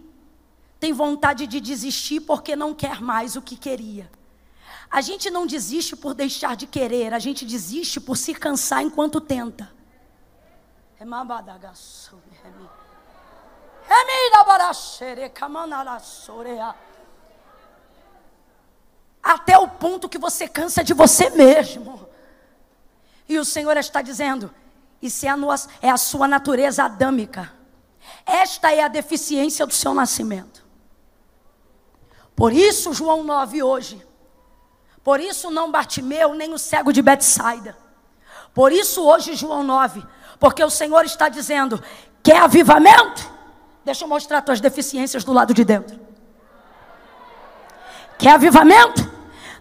[0.80, 4.10] tem vontade de desistir porque não quer mais o que queria.
[4.90, 9.20] A gente não desiste por deixar de querer, a gente desiste por se cansar enquanto
[9.20, 9.70] tenta.
[19.22, 22.08] Até o ponto que você cansa de você mesmo.
[23.28, 24.52] E o Senhor está dizendo:
[25.00, 25.36] isso é a,
[25.82, 27.52] é a sua natureza adâmica
[28.26, 30.59] Esta é a deficiência do seu nascimento.
[32.34, 34.06] Por isso, João 9 hoje.
[35.02, 37.76] Por isso, não Bartimeu, nem o cego de Betsaida.
[38.54, 40.02] Por isso, hoje, João 9.
[40.38, 41.82] Porque o Senhor está dizendo:
[42.22, 43.30] quer avivamento?
[43.84, 45.98] Deixa eu mostrar tuas deficiências do lado de dentro.
[48.18, 49.10] Quer avivamento?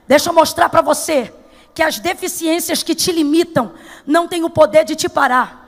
[0.07, 1.33] Deixa eu mostrar para você
[1.73, 3.73] que as deficiências que te limitam
[4.05, 5.58] não têm o poder de te parar.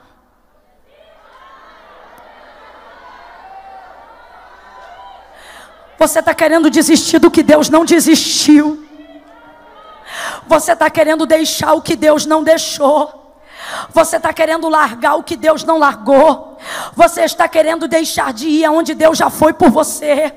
[5.98, 8.86] Você está querendo desistir do que Deus não desistiu.
[10.46, 13.20] Você está querendo deixar o que Deus não deixou.
[13.90, 16.58] Você está querendo largar o que Deus não largou.
[16.94, 20.32] Você está querendo deixar de ir aonde Deus já foi por você.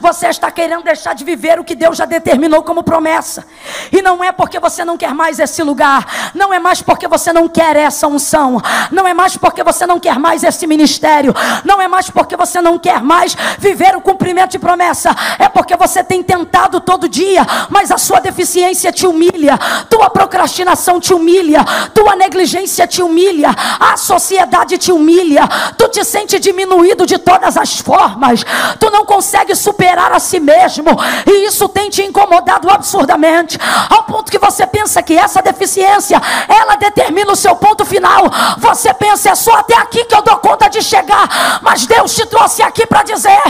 [0.00, 3.46] Você está querendo deixar de viver o que Deus já determinou como promessa.
[3.90, 6.32] E não é porque você não quer mais esse lugar.
[6.34, 8.60] Não é mais porque você não quer essa unção.
[8.90, 11.34] Não é mais porque você não quer mais esse ministério.
[11.64, 15.14] Não é mais porque você não quer mais viver o cumprimento de promessa.
[15.38, 19.58] É porque você tem tentado todo dia, mas a sua deficiência te humilha.
[19.88, 21.64] Tua procrastinação te humilha.
[21.94, 23.50] Tua negligência te humilha.
[23.78, 28.44] A sociedade te humilha tu te sente diminuído de todas as formas,
[28.78, 30.90] tu não consegue superar a si mesmo,
[31.26, 33.58] e isso tem te incomodado absurdamente,
[33.90, 38.24] ao ponto que você pensa que essa deficiência ela determina o seu ponto final.
[38.58, 42.26] Você pensa, é só até aqui que eu dou conta de chegar, mas Deus te
[42.26, 43.42] trouxe aqui para dizer: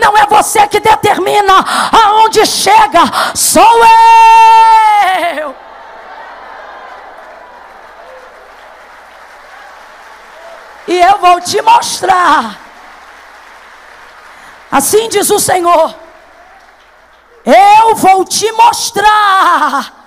[0.00, 3.02] não é você que determina aonde chega,
[3.34, 5.60] sou eu.
[10.90, 12.69] e eu vou te mostrar.
[14.70, 15.94] Assim diz o Senhor:
[17.44, 19.98] Eu vou te mostrar.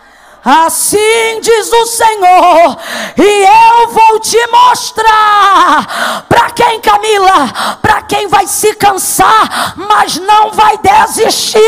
[0.45, 2.77] Assim diz o Senhor,
[3.17, 6.25] e eu vou te mostrar.
[6.27, 7.77] Para quem, Camila?
[7.81, 11.61] Para quem vai se cansar, mas não vai desistir.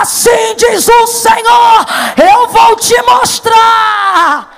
[0.00, 1.86] Assim diz o Senhor,
[2.16, 4.56] eu vou te mostrar.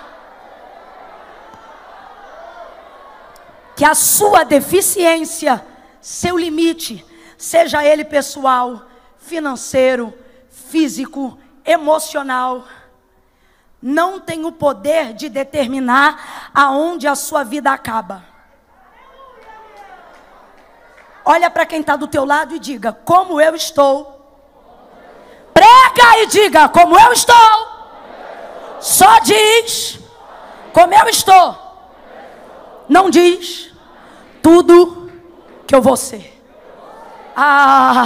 [3.79, 5.65] que a sua deficiência,
[6.01, 7.07] seu limite,
[7.39, 8.83] seja ele pessoal,
[9.17, 10.13] financeiro,
[10.51, 12.65] físico, emocional,
[13.81, 18.25] não tem o poder de determinar aonde a sua vida acaba.
[21.25, 24.17] Olha para quem está do teu lado e diga: Como eu estou.
[25.55, 27.37] Prega e diga: Como eu estou.
[28.81, 30.01] Só diz:
[30.73, 31.57] Como eu estou.
[32.89, 33.71] Não diz
[34.43, 35.13] tudo
[35.67, 36.38] que eu vou ser.
[37.41, 38.05] Ah,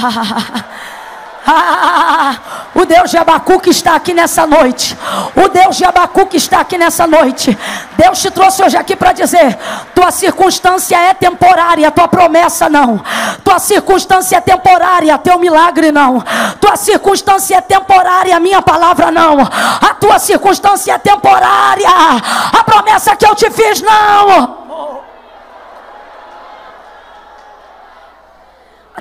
[1.47, 2.37] ah,
[2.75, 4.95] o Deus de Abacuque está aqui nessa noite.
[5.35, 7.57] O Deus de Abacuque está aqui nessa noite.
[7.97, 9.59] Deus te trouxe hoje aqui para dizer:
[9.95, 13.03] tua circunstância é temporária, tua promessa não.
[13.42, 16.23] Tua circunstância é temporária, teu milagre não.
[16.61, 19.40] Tua circunstância é temporária, minha palavra não.
[19.40, 21.88] A tua circunstância é temporária.
[21.88, 24.62] A promessa que eu te fiz não.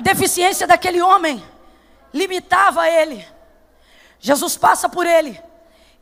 [0.02, 1.42] Deficiência daquele homem
[2.12, 3.26] limitava ele.
[4.20, 5.40] Jesus passa por ele.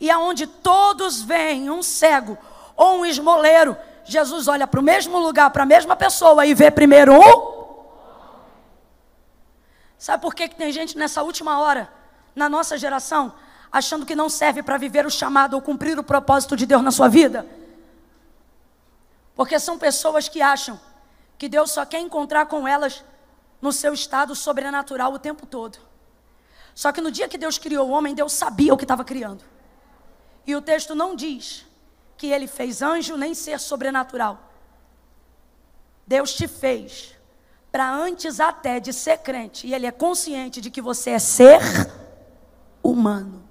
[0.01, 2.37] E aonde todos veem um cego
[2.77, 6.71] ou um esmoleiro, Jesus olha para o mesmo lugar, para a mesma pessoa e vê
[6.71, 7.61] primeiro um.
[9.99, 11.93] Sabe por que, que tem gente nessa última hora,
[12.35, 13.35] na nossa geração,
[13.71, 16.91] achando que não serve para viver o chamado ou cumprir o propósito de Deus na
[16.91, 17.47] sua vida?
[19.37, 20.81] Porque são pessoas que acham
[21.39, 23.05] que Deus só quer encontrar com elas
[23.61, 25.79] no seu estado sobrenatural o tempo todo.
[26.75, 29.45] Só que no dia que Deus criou o homem, Deus sabia o que estava criando.
[30.47, 31.67] E o texto não diz
[32.17, 34.51] que ele fez anjo nem ser sobrenatural.
[36.07, 37.15] Deus te fez
[37.71, 41.61] para antes até de ser crente, e ele é consciente de que você é ser
[42.83, 43.49] humano.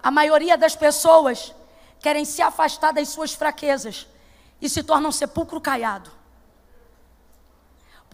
[0.00, 1.52] A maioria das pessoas
[1.98, 4.06] querem se afastar das suas fraquezas
[4.60, 6.10] e se tornam sepulcro caiado.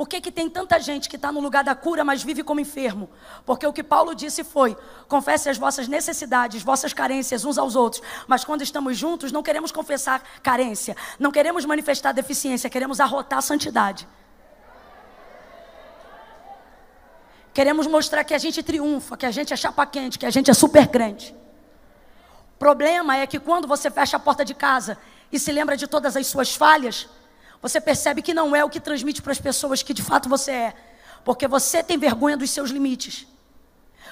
[0.03, 2.59] Por que, que tem tanta gente que está no lugar da cura, mas vive como
[2.59, 3.09] enfermo?
[3.46, 4.76] Porque o que Paulo disse foi:
[5.07, 8.03] confesse as vossas necessidades, vossas carências uns aos outros.
[8.26, 13.42] Mas quando estamos juntos, não queremos confessar carência, não queremos manifestar deficiência, queremos arrotar a
[13.42, 14.09] santidade.
[17.55, 20.50] Queremos mostrar que a gente triunfa, que a gente é chapa quente, que a gente
[20.50, 21.32] é super crente.
[22.57, 24.98] O problema é que quando você fecha a porta de casa
[25.30, 27.09] e se lembra de todas as suas falhas,
[27.62, 30.50] você percebe que não é o que transmite para as pessoas que de fato você
[30.50, 30.74] é,
[31.24, 33.26] porque você tem vergonha dos seus limites,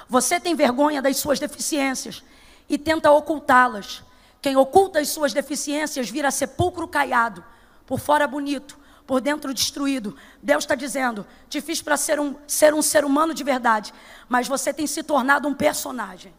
[0.08, 2.22] você tem vergonha das suas deficiências
[2.68, 4.02] e tenta ocultá-las.
[4.40, 7.44] Quem oculta as suas deficiências vira sepulcro caiado,
[7.84, 10.16] por fora bonito, por dentro destruído.
[10.40, 13.92] Deus está dizendo: te fiz para ser um, ser um ser humano de verdade,
[14.28, 16.32] mas você tem se tornado um personagem.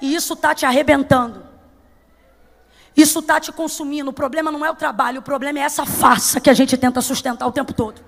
[0.00, 1.46] E isso está te arrebentando.
[2.96, 4.10] Isso está te consumindo.
[4.10, 7.00] O problema não é o trabalho, o problema é essa farsa que a gente tenta
[7.00, 8.04] sustentar o tempo todo.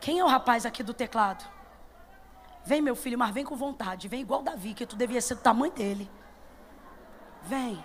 [0.00, 1.44] Quem é o rapaz aqui do teclado?
[2.64, 4.08] Vem, meu filho, mas vem com vontade.
[4.08, 6.10] Vem igual Davi, que tu devia ser do tamanho dele.
[7.42, 7.82] Vem.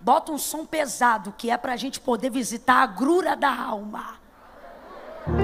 [0.00, 4.18] Bota um som pesado, que é para a gente poder visitar a grura da alma.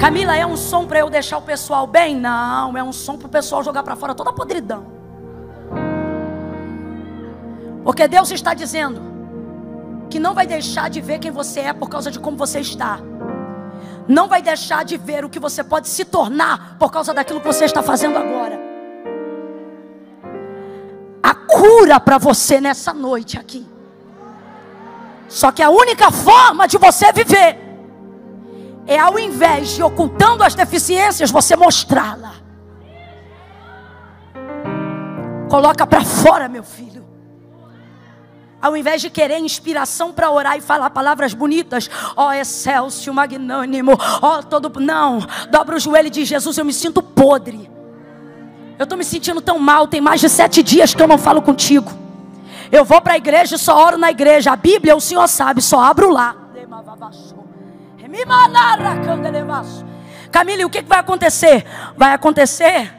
[0.00, 2.16] Camila, é um som para eu deixar o pessoal bem?
[2.16, 4.86] Não, é um som para o pessoal jogar para fora toda a podridão.
[7.82, 9.00] Porque Deus está dizendo
[10.08, 12.98] que não vai deixar de ver quem você é por causa de como você está.
[14.08, 17.46] Não vai deixar de ver o que você pode se tornar por causa daquilo que
[17.46, 18.58] você está fazendo agora.
[21.22, 23.66] A cura para você nessa noite aqui.
[25.28, 27.63] Só que a única forma de você viver
[28.86, 32.34] é ao invés de ocultando as deficiências, você mostrá-la.
[35.48, 37.04] Coloca para fora, meu filho.
[38.60, 43.92] Ao invés de querer inspiração para orar e falar palavras bonitas, ó oh, excelso, magnânimo,
[44.22, 44.80] ó oh, todo.
[44.80, 45.18] Não,
[45.50, 47.70] dobra o joelho de Jesus, eu me sinto podre.
[48.78, 51.42] Eu estou me sentindo tão mal, tem mais de sete dias que eu não falo
[51.42, 51.92] contigo.
[52.72, 54.52] Eu vou para a igreja e só oro na igreja.
[54.52, 56.34] A Bíblia, o Senhor sabe, só abro lá.
[60.30, 61.64] Camille, o que vai acontecer?
[61.96, 62.92] Vai acontecer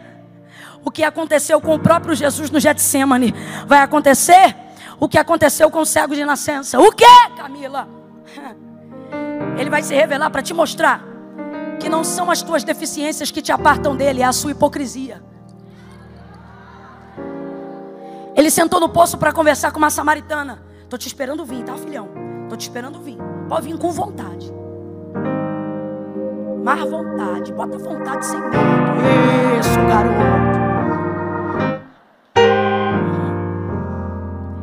[0.84, 3.34] o que aconteceu com o próprio Jesus no Getsemane.
[3.66, 4.56] Vai acontecer
[5.00, 6.80] o que aconteceu com o cego de nascença.
[6.80, 7.06] O que,
[7.36, 7.88] Camila?
[9.58, 11.04] Ele vai se revelar para te mostrar
[11.80, 15.22] que não são as tuas deficiências que te apartam dele, é a sua hipocrisia.
[18.36, 20.64] Ele sentou no poço para conversar com uma samaritana.
[20.84, 22.10] Estou te esperando vir, tá, filhão?
[22.44, 23.18] Estou te esperando vir.
[23.50, 24.55] Pode vir com vontade
[26.66, 28.58] mais vontade, bota vontade sem medo.
[29.60, 30.56] Isso, garoto.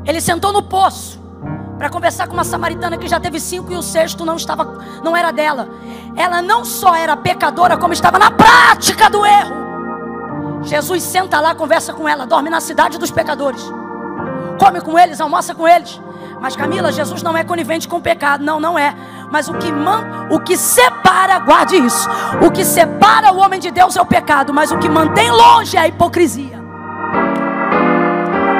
[0.04, 1.22] Ele sentou no poço
[1.78, 4.64] para conversar com uma samaritana que já teve cinco e o sexto não estava,
[5.04, 5.68] não era dela.
[6.16, 9.62] Ela não só era pecadora, como estava na prática do erro.
[10.64, 13.62] Jesus senta lá, conversa com ela, dorme na cidade dos pecadores,
[14.58, 16.00] come com eles, almoça com eles.
[16.40, 18.94] Mas Camila, Jesus não é conivente com o pecado, não, não é.
[19.30, 22.08] Mas o que, man, o que separa, guarde isso.
[22.44, 25.76] O que separa o homem de Deus é o pecado, mas o que mantém longe
[25.76, 26.60] é a hipocrisia.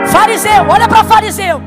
[0.07, 1.61] Fariseu, olha para fariseu.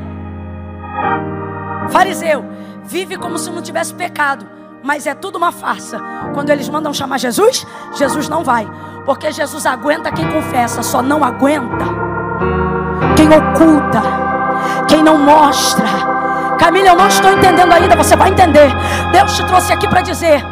[1.90, 2.56] Fariseu
[2.86, 4.46] vive como se não tivesse pecado,
[4.82, 6.00] mas é tudo uma farsa.
[6.32, 8.66] Quando eles mandam chamar Jesus, Jesus não vai,
[9.04, 12.15] porque Jesus aguenta quem confessa, só não aguenta
[13.26, 14.02] quem oculta,
[14.88, 15.86] quem não mostra
[16.58, 18.70] Camila, eu não estou entendendo ainda, você vai entender.
[19.12, 20.42] Deus te trouxe aqui para dizer: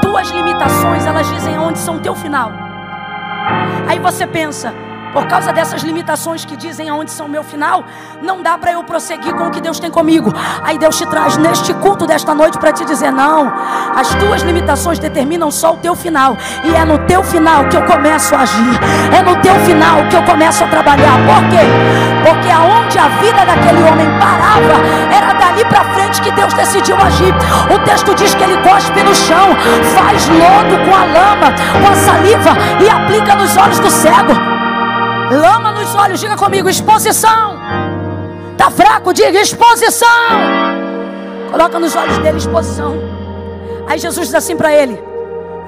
[0.00, 2.50] tuas limitações, elas dizem onde são teu final.
[3.86, 4.74] Aí você pensa,
[5.12, 7.84] por causa dessas limitações que dizem aonde são o meu final,
[8.20, 10.32] não dá para eu prosseguir com o que Deus tem comigo.
[10.62, 13.52] Aí Deus te traz neste culto desta noite para te dizer: não,
[13.94, 17.84] as tuas limitações determinam só o teu final, e é no teu final que eu
[17.84, 18.80] começo a agir,
[19.12, 21.16] é no teu final que eu começo a trabalhar.
[21.26, 21.66] Por quê?
[22.28, 24.80] Porque aonde a vida daquele homem parava,
[25.14, 27.34] era dali para frente que Deus decidiu agir.
[27.74, 29.48] O texto diz que ele cospe no chão,
[29.94, 34.51] faz lodo com a lama, com a saliva e aplica nos olhos do cego.
[35.32, 37.58] Lama nos olhos, diga comigo, exposição.
[38.58, 40.06] Tá fraco, diga exposição.
[41.50, 42.96] Coloca nos olhos dele exposição.
[43.88, 45.02] Aí Jesus diz assim para ele: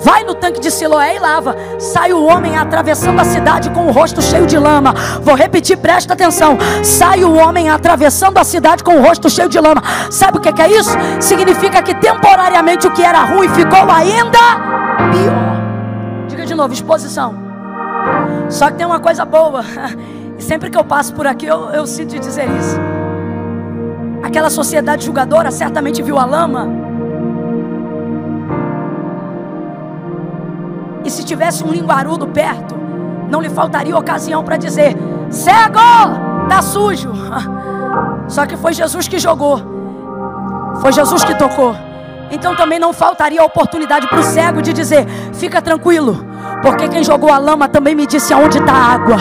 [0.01, 1.57] Vai no tanque de Siloé e lava.
[1.79, 4.95] Sai o homem atravessando a cidade com o rosto cheio de lama.
[5.23, 6.59] Vou repetir, presta atenção.
[6.83, 9.83] Sai o homem atravessando a cidade com o rosto cheio de lama.
[10.11, 10.91] Sabe o que é isso?
[11.21, 14.39] Significa que temporariamente o que era ruim ficou ainda
[15.11, 16.27] pior.
[16.29, 17.44] Diga de novo: exposição.
[18.49, 19.63] Só que tem uma coisa boa.
[20.39, 22.77] Sempre que eu passo por aqui, eu, eu sinto dizer isso.
[24.23, 26.69] Aquela sociedade julgadora certamente viu a lama.
[31.05, 32.75] E se tivesse um linguarudo perto,
[33.31, 34.97] não lhe faltaria ocasião para dizer:
[35.31, 35.79] cego,
[36.49, 37.13] tá sujo.
[38.27, 39.61] Só que foi Jesus que jogou,
[40.81, 41.77] foi Jesus que tocou.
[42.31, 46.25] Então também não faltaria oportunidade para o cego de dizer: fica tranquilo,
[46.65, 49.17] porque quem jogou a lama também me disse aonde está a água.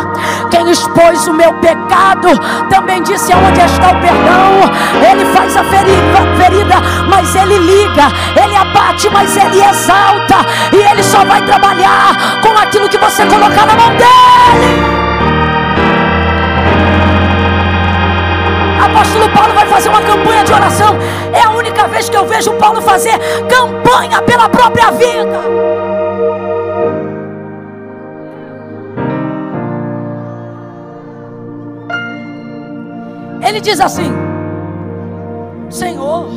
[0.50, 2.30] Quem expôs o meu pecado
[2.70, 5.12] também disse aonde está o perdão.
[5.12, 6.76] Ele faz a ferida, ferida,
[7.10, 8.04] mas ele liga.
[8.42, 10.38] Ele abate, mas ele exalta.
[10.72, 15.04] E ele só vai trabalhar com aquilo que você colocar na mão dele.
[18.84, 20.96] apóstolo Paulo vai fazer uma campanha de oração.
[21.34, 23.18] É a única vez que eu vejo Paulo fazer
[23.50, 25.73] campanha pela própria vida.
[33.46, 34.12] Ele diz assim:
[35.70, 36.28] Senhor,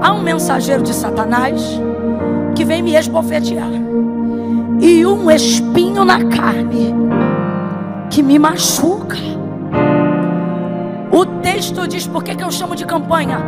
[0.00, 1.80] há um mensageiro de Satanás
[2.54, 3.70] que vem me esbofetear,
[4.80, 6.94] e um espinho na carne
[8.10, 9.16] que me machuca.
[11.10, 13.38] O texto diz: por que, que eu chamo de campanha?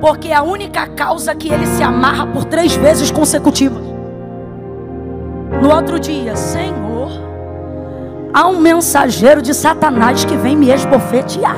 [0.00, 3.82] Porque é a única causa que ele se amarra por três vezes consecutivas.
[5.62, 6.85] No outro dia, Senhor,
[8.36, 11.56] há um mensageiro de Satanás que vem me esbofetear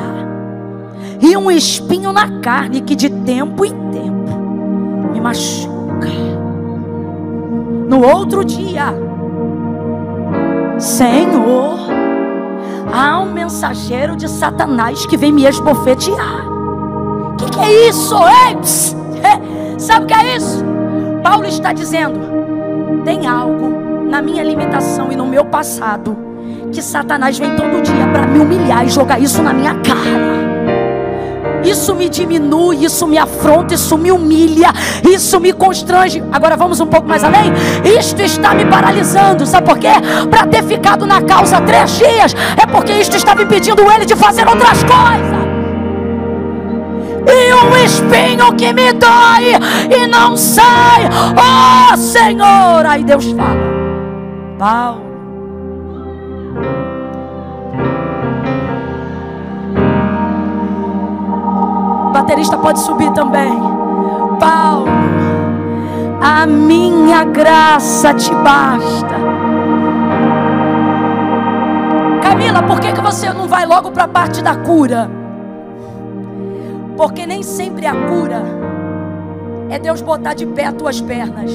[1.21, 6.09] e um espinho na carne que de tempo em tempo me machuca.
[7.89, 8.95] No outro dia,
[10.79, 11.81] Senhor,
[12.93, 16.47] há um mensageiro de Satanás que vem me esbofetear.
[17.33, 18.15] O que, que, é isso?
[18.15, 18.57] Ei,
[19.81, 20.65] sabe o que é isso?
[21.25, 22.21] Paulo está dizendo:
[23.05, 26.28] tem algo na minha limitação e no meu passado
[26.79, 30.39] que Satanás vem todo dia para me humilhar e jogar isso na minha cara.
[31.65, 34.69] Isso me diminui, isso me afronta, isso me humilha,
[35.03, 36.23] isso me constrange.
[36.31, 37.53] Agora vamos um pouco mais além.
[37.99, 39.91] Isto está me paralisando, sabe por quê?
[40.31, 44.15] Para ter ficado na causa três dias, é porque isto está me pedindo ele de
[44.15, 45.49] fazer outras coisas.
[47.27, 49.57] E um espinho que me dói
[49.91, 52.87] e não sai, oh Senhor.
[52.87, 53.57] Aí Deus fala,
[54.57, 55.08] Paulo.
[62.19, 63.53] Baterista pode subir também.
[64.41, 64.87] Paulo,
[66.21, 69.15] a minha graça te basta.
[72.21, 75.09] Camila, por que, que você não vai logo para a parte da cura?
[76.97, 78.43] Porque nem sempre a cura
[79.71, 81.53] é Deus botar de pé as tuas pernas.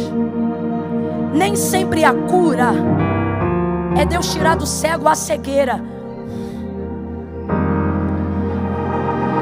[1.33, 2.71] Nem sempre a cura
[3.97, 5.92] é Deus tirar do cego a cegueira.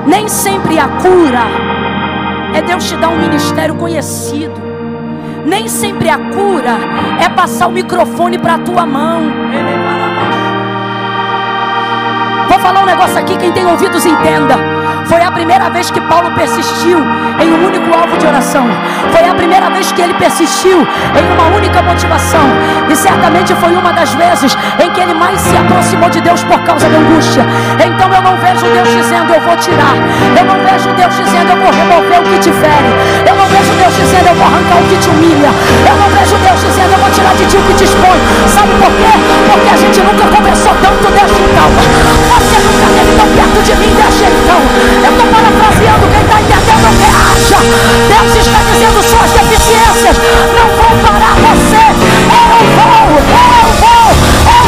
[0.06, 1.46] Nem sempre a cura
[2.54, 4.54] é Deus te dar um ministério conhecido.
[5.46, 6.78] Nem sempre a cura
[7.20, 9.22] é passar o microfone para a tua mão.
[12.50, 14.81] Vou falar um negócio aqui, quem tem ouvidos entenda.
[15.06, 17.00] Foi a primeira vez que Paulo persistiu
[17.40, 18.66] em um único alvo de oração.
[19.12, 22.42] Foi a primeira vez que ele persistiu em uma única motivação.
[22.90, 26.60] E certamente foi uma das vezes em que ele mais se aproximou de Deus por
[26.64, 27.46] causa da angústia.
[27.84, 29.96] Então eu não vejo Deus dizendo eu vou tirar.
[30.38, 32.92] Eu não vejo Deus dizendo eu vou remover o que te fere.
[33.28, 35.52] Eu não vejo Deus dizendo eu vou arrancar o que te humilha.
[35.90, 38.20] Eu não vejo Deus dizendo eu vou tirar de ti o que te expõe.
[38.48, 39.12] Sabe por quê?
[39.52, 41.70] Porque a gente nunca conversou tanto deste então.
[42.32, 44.62] Você nunca esteve tão perto de mim deste então.
[45.04, 47.58] Eu estou parafraseando quem está entendendo o que acha.
[48.08, 50.18] Deus está dizendo suas deficiências
[50.56, 51.82] não vão parar você.
[51.82, 54.06] Eu vou, eu vou,
[54.46, 54.61] eu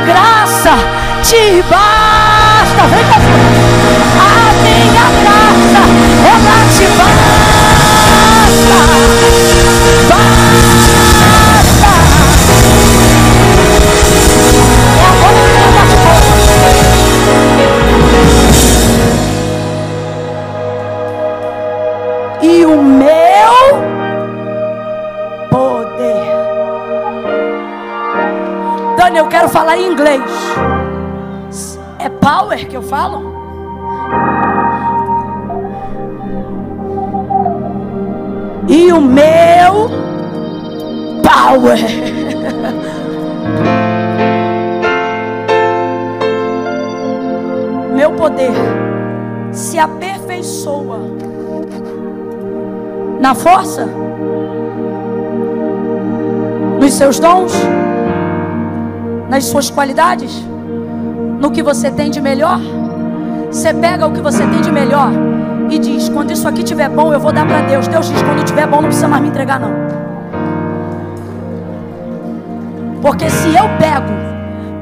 [0.00, 0.76] graça
[1.22, 2.86] te basta.
[2.88, 3.55] Vem cá,
[53.36, 53.86] força,
[56.80, 57.52] nos seus dons,
[59.28, 60.32] nas suas qualidades,
[61.40, 62.60] no que você tem de melhor.
[63.50, 65.10] Você pega o que você tem de melhor
[65.70, 67.86] e diz: quando isso aqui estiver bom, eu vou dar para Deus.
[67.86, 69.70] Deus diz: quando estiver bom, não precisa mais me entregar, não.
[73.00, 74.12] Porque se eu pego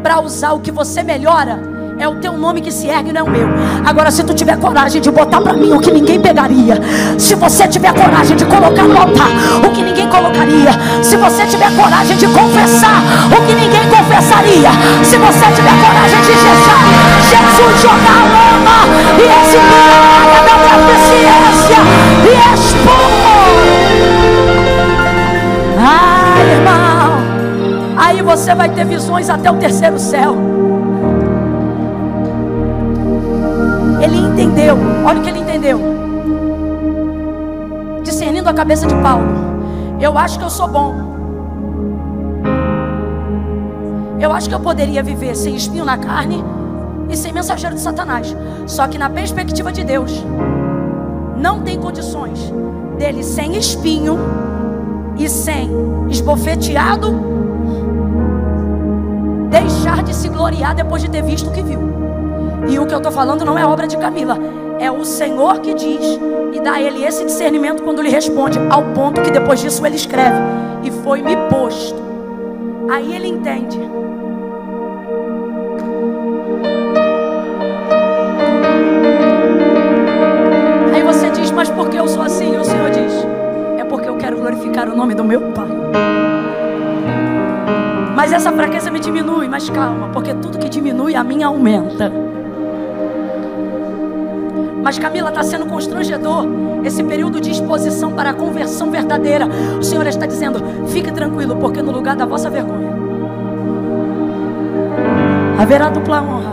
[0.02, 3.24] para usar o que você melhora, É o teu nome que se ergue, não é
[3.24, 3.48] o meu.
[3.84, 6.80] Agora, se tu tiver coragem de botar para mim o que ninguém pegaria,
[7.16, 9.30] se você tiver coragem de colocar no altar
[9.64, 10.72] o que ninguém colocaria,
[11.02, 14.70] se você tiver coragem de confessar o que ninguém confessaria,
[15.04, 16.94] se você tiver coragem de Jesus,
[17.30, 18.78] Jesus jogar a lama
[19.16, 19.94] e exibir
[20.26, 21.78] a da deficiência
[22.24, 23.14] e expor.
[25.78, 27.18] Ai, irmão,
[27.96, 30.73] aí você vai ter visões até o terceiro céu.
[34.14, 35.80] Ele entendeu, olha o que ele entendeu.
[38.04, 39.26] Discernindo a cabeça de Paulo.
[40.00, 40.94] Eu acho que eu sou bom.
[44.20, 46.44] Eu acho que eu poderia viver sem espinho na carne
[47.10, 48.34] e sem mensageiro de Satanás.
[48.66, 50.24] Só que na perspectiva de Deus,
[51.36, 52.52] não tem condições
[52.96, 54.16] dele sem espinho
[55.18, 55.68] e sem
[56.08, 57.34] esbofeteado
[59.50, 62.13] deixar de se gloriar depois de ter visto o que viu.
[62.68, 64.38] E o que eu estou falando não é obra de Camila,
[64.78, 66.18] é o Senhor que diz
[66.52, 69.96] e dá a ele esse discernimento quando ele responde, ao ponto que depois disso ele
[69.96, 70.36] escreve:
[70.82, 72.02] E foi me posto.
[72.90, 73.80] Aí ele entende.
[80.92, 82.54] Aí você diz: Mas por que eu sou assim?
[82.54, 83.12] E o Senhor diz:
[83.78, 85.68] É porque eu quero glorificar o nome do meu Pai.
[88.14, 92.23] Mas essa fraqueza me diminui, mas calma, porque tudo que diminui a minha aumenta.
[94.84, 96.46] Mas Camila está sendo constrangedor
[96.84, 99.48] esse período de exposição para a conversão verdadeira.
[99.80, 102.92] O Senhor está dizendo: fique tranquilo, porque no lugar da vossa vergonha
[105.58, 106.52] haverá dupla honra.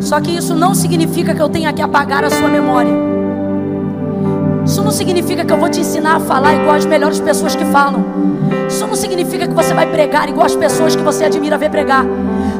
[0.00, 2.92] Só que isso não significa que eu tenha que apagar a sua memória.
[4.64, 7.64] Isso não significa que eu vou te ensinar a falar igual as melhores pessoas que
[7.64, 8.04] falam.
[8.68, 12.04] Isso não significa que você vai pregar igual as pessoas que você admira ver pregar.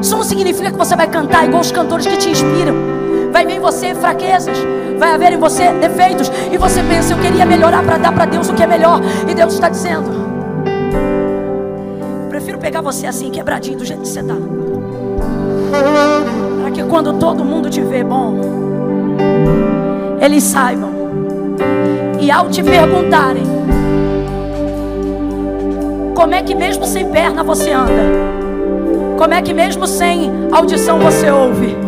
[0.01, 2.96] Isso não significa que você vai cantar igual os cantores que te inspiram
[3.37, 4.57] vai ver em você fraquezas,
[4.97, 8.49] vai haver em você defeitos, e você pensa, eu queria melhorar para dar para Deus
[8.49, 10.09] o que é melhor, e Deus está dizendo:
[12.29, 14.33] prefiro pegar você assim, quebradinho, do jeito que você está,
[16.61, 18.39] para que quando todo mundo te vê bom,
[20.19, 20.89] eles saibam,
[22.19, 23.43] e ao te perguntarem,
[26.15, 28.01] como é que mesmo sem perna você anda?
[29.15, 31.86] Como é que mesmo sem audição você ouve?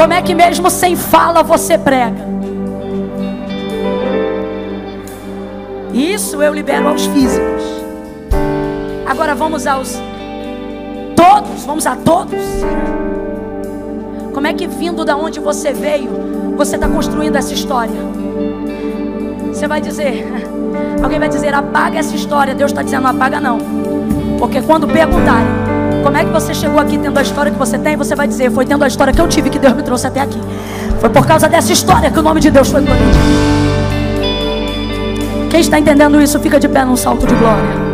[0.00, 2.26] Como é que mesmo sem fala você prega?
[5.92, 7.62] Isso eu libero aos físicos.
[9.06, 10.00] Agora vamos aos
[11.14, 12.40] todos, vamos a todos.
[14.32, 18.00] Como é que vindo da onde você veio, você está construindo essa história?
[19.48, 20.26] Você vai dizer,
[21.04, 22.54] alguém vai dizer, apaga essa história.
[22.54, 23.58] Deus está dizendo, apaga não.
[24.38, 25.69] Porque quando perguntarem,
[26.02, 27.96] como é que você chegou aqui tendo a história que você tem?
[27.96, 30.20] Você vai dizer: Foi tendo a história que eu tive que Deus me trouxe até
[30.20, 30.40] aqui.
[31.00, 33.50] Foi por causa dessa história que o nome de Deus foi glorificado.
[35.50, 37.89] Quem está entendendo isso, fica de pé num salto de glória.